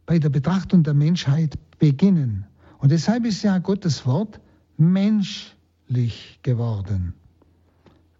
[0.06, 2.46] bei der Betrachtung der Menschheit beginnen.
[2.80, 4.40] Und deshalb ist ja Gottes Wort
[4.78, 7.14] menschlich geworden.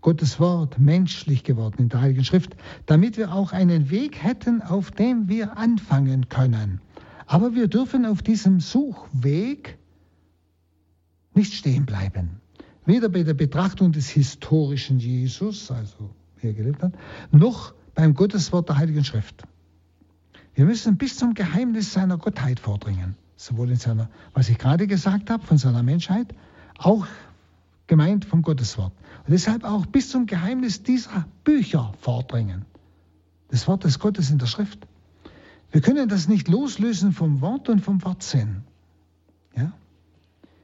[0.04, 4.92] Gottes Wort menschlich geworden in der Heiligen Schrift, damit wir auch einen Weg hätten, auf
[4.92, 6.82] dem wir anfangen können.
[7.26, 9.80] Aber wir dürfen auf diesem Suchweg
[11.34, 12.42] nicht stehen bleiben.
[12.86, 16.94] Weder bei der Betrachtung des historischen Jesus, also wie er gelebt hat,
[17.32, 19.44] noch beim Gotteswort der Heiligen Schrift.
[20.54, 23.16] Wir müssen bis zum Geheimnis seiner Gottheit vordringen.
[23.38, 26.36] Sowohl in seiner, was ich gerade gesagt habe, von seiner Menschheit,
[26.78, 27.08] auch
[27.94, 28.92] gemeint vom Gotteswort.
[29.28, 32.66] Und deshalb auch bis zum Geheimnis dieser Bücher vordringen.
[33.52, 34.88] Des Wortes Gottes in der Schrift.
[35.72, 38.64] Wir können das nicht loslösen vom Wort und vom Wortsinn.
[39.56, 39.74] Ja?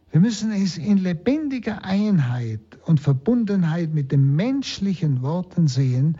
[0.10, 6.18] Wir müssen es in lebendiger Einheit und Verbundenheit mit den menschlichen Worten sehen,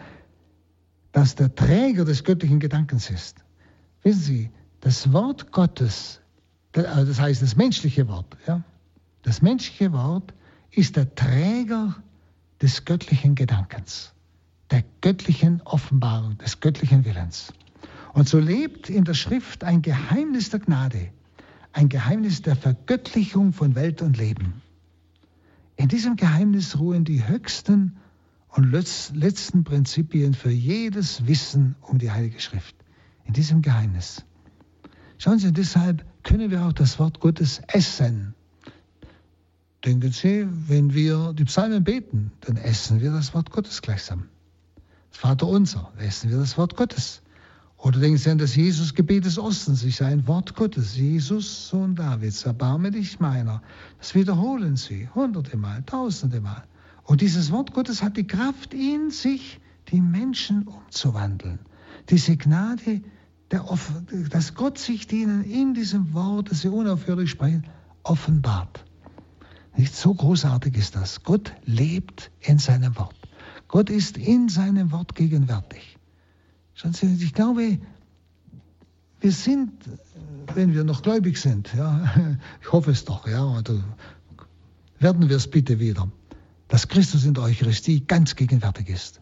[1.12, 3.44] dass der Träger des göttlichen Gedankens ist.
[4.04, 4.52] Wissen Sie,
[4.82, 6.22] das Wort Gottes,
[6.74, 8.64] äh, das heißt das menschliche Wort, ja?
[9.24, 10.36] das menschliche Wort
[10.72, 11.96] ist der Träger
[12.62, 14.14] des göttlichen Gedankens,
[14.72, 17.54] der göttlichen Offenbarung, des göttlichen Willens.
[18.14, 21.10] Und so lebt in der Schrift ein Geheimnis der Gnade,
[21.74, 24.62] ein Geheimnis der Vergöttlichung von Welt und Leben.
[25.76, 27.98] In diesem Geheimnis ruhen die höchsten
[28.50, 32.76] und letzten Prinzipien für jedes Wissen um die Heilige Schrift.
[33.26, 34.26] In diesem Geheimnis.
[35.20, 38.34] Schauen Sie, deshalb können wir auch das Wort Gottes essen.
[39.86, 44.26] Denken Sie, wenn wir die Psalmen beten, dann essen wir das Wort Gottes gleichsam.
[45.12, 47.22] Das Vater unser, essen wir das Wort Gottes.
[47.78, 51.96] Oder denken Sie an das Jesusgebet des Ostens, ich sei ein Wort Gottes, Jesus, Sohn
[51.96, 53.62] Davids, erbarme dich meiner.
[54.00, 56.64] Das wiederholen Sie hunderte Mal, tausende Mal.
[57.06, 61.60] Und dieses Wort Gottes hat die Kraft in sich, die Menschen umzuwandeln.
[62.10, 63.02] Diese Gnade,
[63.48, 67.66] dass Gott sich ihnen in diesem Wort, das sie unaufhörlich sprechen,
[68.04, 68.84] offenbart.
[69.80, 71.24] Nicht so großartig ist das.
[71.24, 73.16] Gott lebt in seinem Wort.
[73.70, 75.98] Gott ist in seinem Wort gegenwärtig.
[76.74, 77.78] Ich glaube,
[79.22, 79.72] wir sind,
[80.54, 82.14] wenn wir noch gläubig sind, ja,
[82.62, 83.82] ich hoffe es doch, ja, oder
[85.00, 86.12] werden wir es bitte wieder,
[86.68, 89.22] dass Christus in der Eucharistie ganz gegenwärtig ist.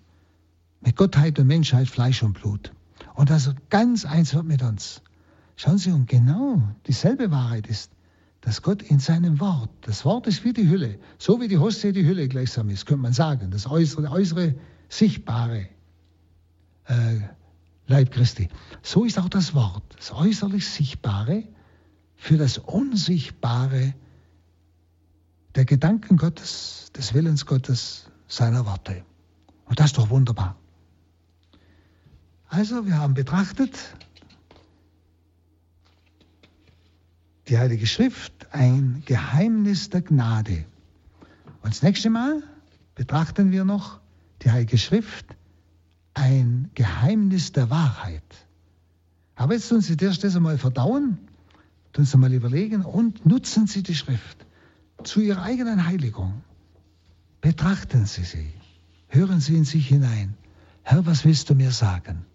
[0.82, 2.74] Mit Gottheit und Menschheit, Fleisch und Blut.
[3.14, 5.04] Und dass er ganz eins wird mit uns.
[5.56, 7.92] Schauen Sie, und genau dieselbe Wahrheit ist,
[8.42, 11.92] dass Gott in seinem Wort, das Wort ist wie die Hülle, so wie die Hostie
[11.92, 14.56] die Hülle gleichsam ist, könnte man sagen, das äußere, äußere
[14.90, 15.68] sichtbare
[16.86, 17.20] äh,
[17.88, 18.50] Leib Christi.
[18.82, 21.44] So ist auch das Wort, das äußerlich Sichtbare
[22.16, 23.94] für das Unsichtbare
[25.56, 29.04] der Gedanken Gottes, des Willens Gottes, seiner Worte.
[29.66, 30.56] Und das ist doch wunderbar.
[32.50, 33.78] Also, wir haben betrachtet
[37.48, 40.66] die Heilige Schrift, ein Geheimnis der Gnade.
[41.62, 42.44] Und das nächste Mal
[42.96, 44.00] betrachten wir noch
[44.42, 45.26] die Heilige Schrift,
[46.14, 48.24] ein Geheimnis der Wahrheit.
[49.36, 51.20] Aber jetzt tun Sie das einmal verdauen,
[51.94, 54.46] tun Sie mal überlegen und nutzen Sie die Schrift
[55.04, 56.42] zu Ihrer eigenen Heiligung.
[57.42, 58.52] Betrachten Sie sie,
[59.08, 60.34] hören Sie in sich hinein.
[60.82, 62.26] Herr, was willst du mir sagen?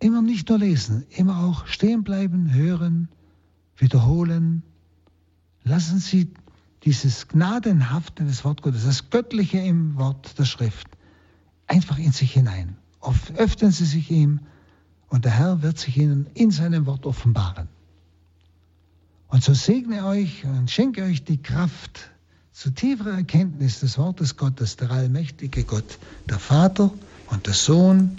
[0.00, 3.08] Immer nicht nur lesen, immer auch stehen bleiben, hören,
[3.76, 4.62] wiederholen.
[5.64, 6.32] Lassen Sie
[6.84, 10.88] dieses Gnadenhafte des Wort Gottes, das Göttliche im Wort der Schrift,
[11.66, 12.76] einfach in sich hinein.
[13.36, 14.40] Öffnen Sie sich ihm
[15.08, 17.68] und der Herr wird sich Ihnen in seinem Wort offenbaren.
[19.28, 22.10] Und so segne euch und schenke euch die Kraft
[22.52, 25.98] zu tieferer Erkenntnis des Wortes Gottes, der allmächtige Gott,
[26.28, 26.92] der Vater
[27.30, 28.18] und der Sohn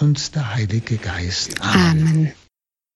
[0.00, 1.60] und der Heilige Geist.
[1.60, 2.08] Amen.
[2.08, 2.32] Amen.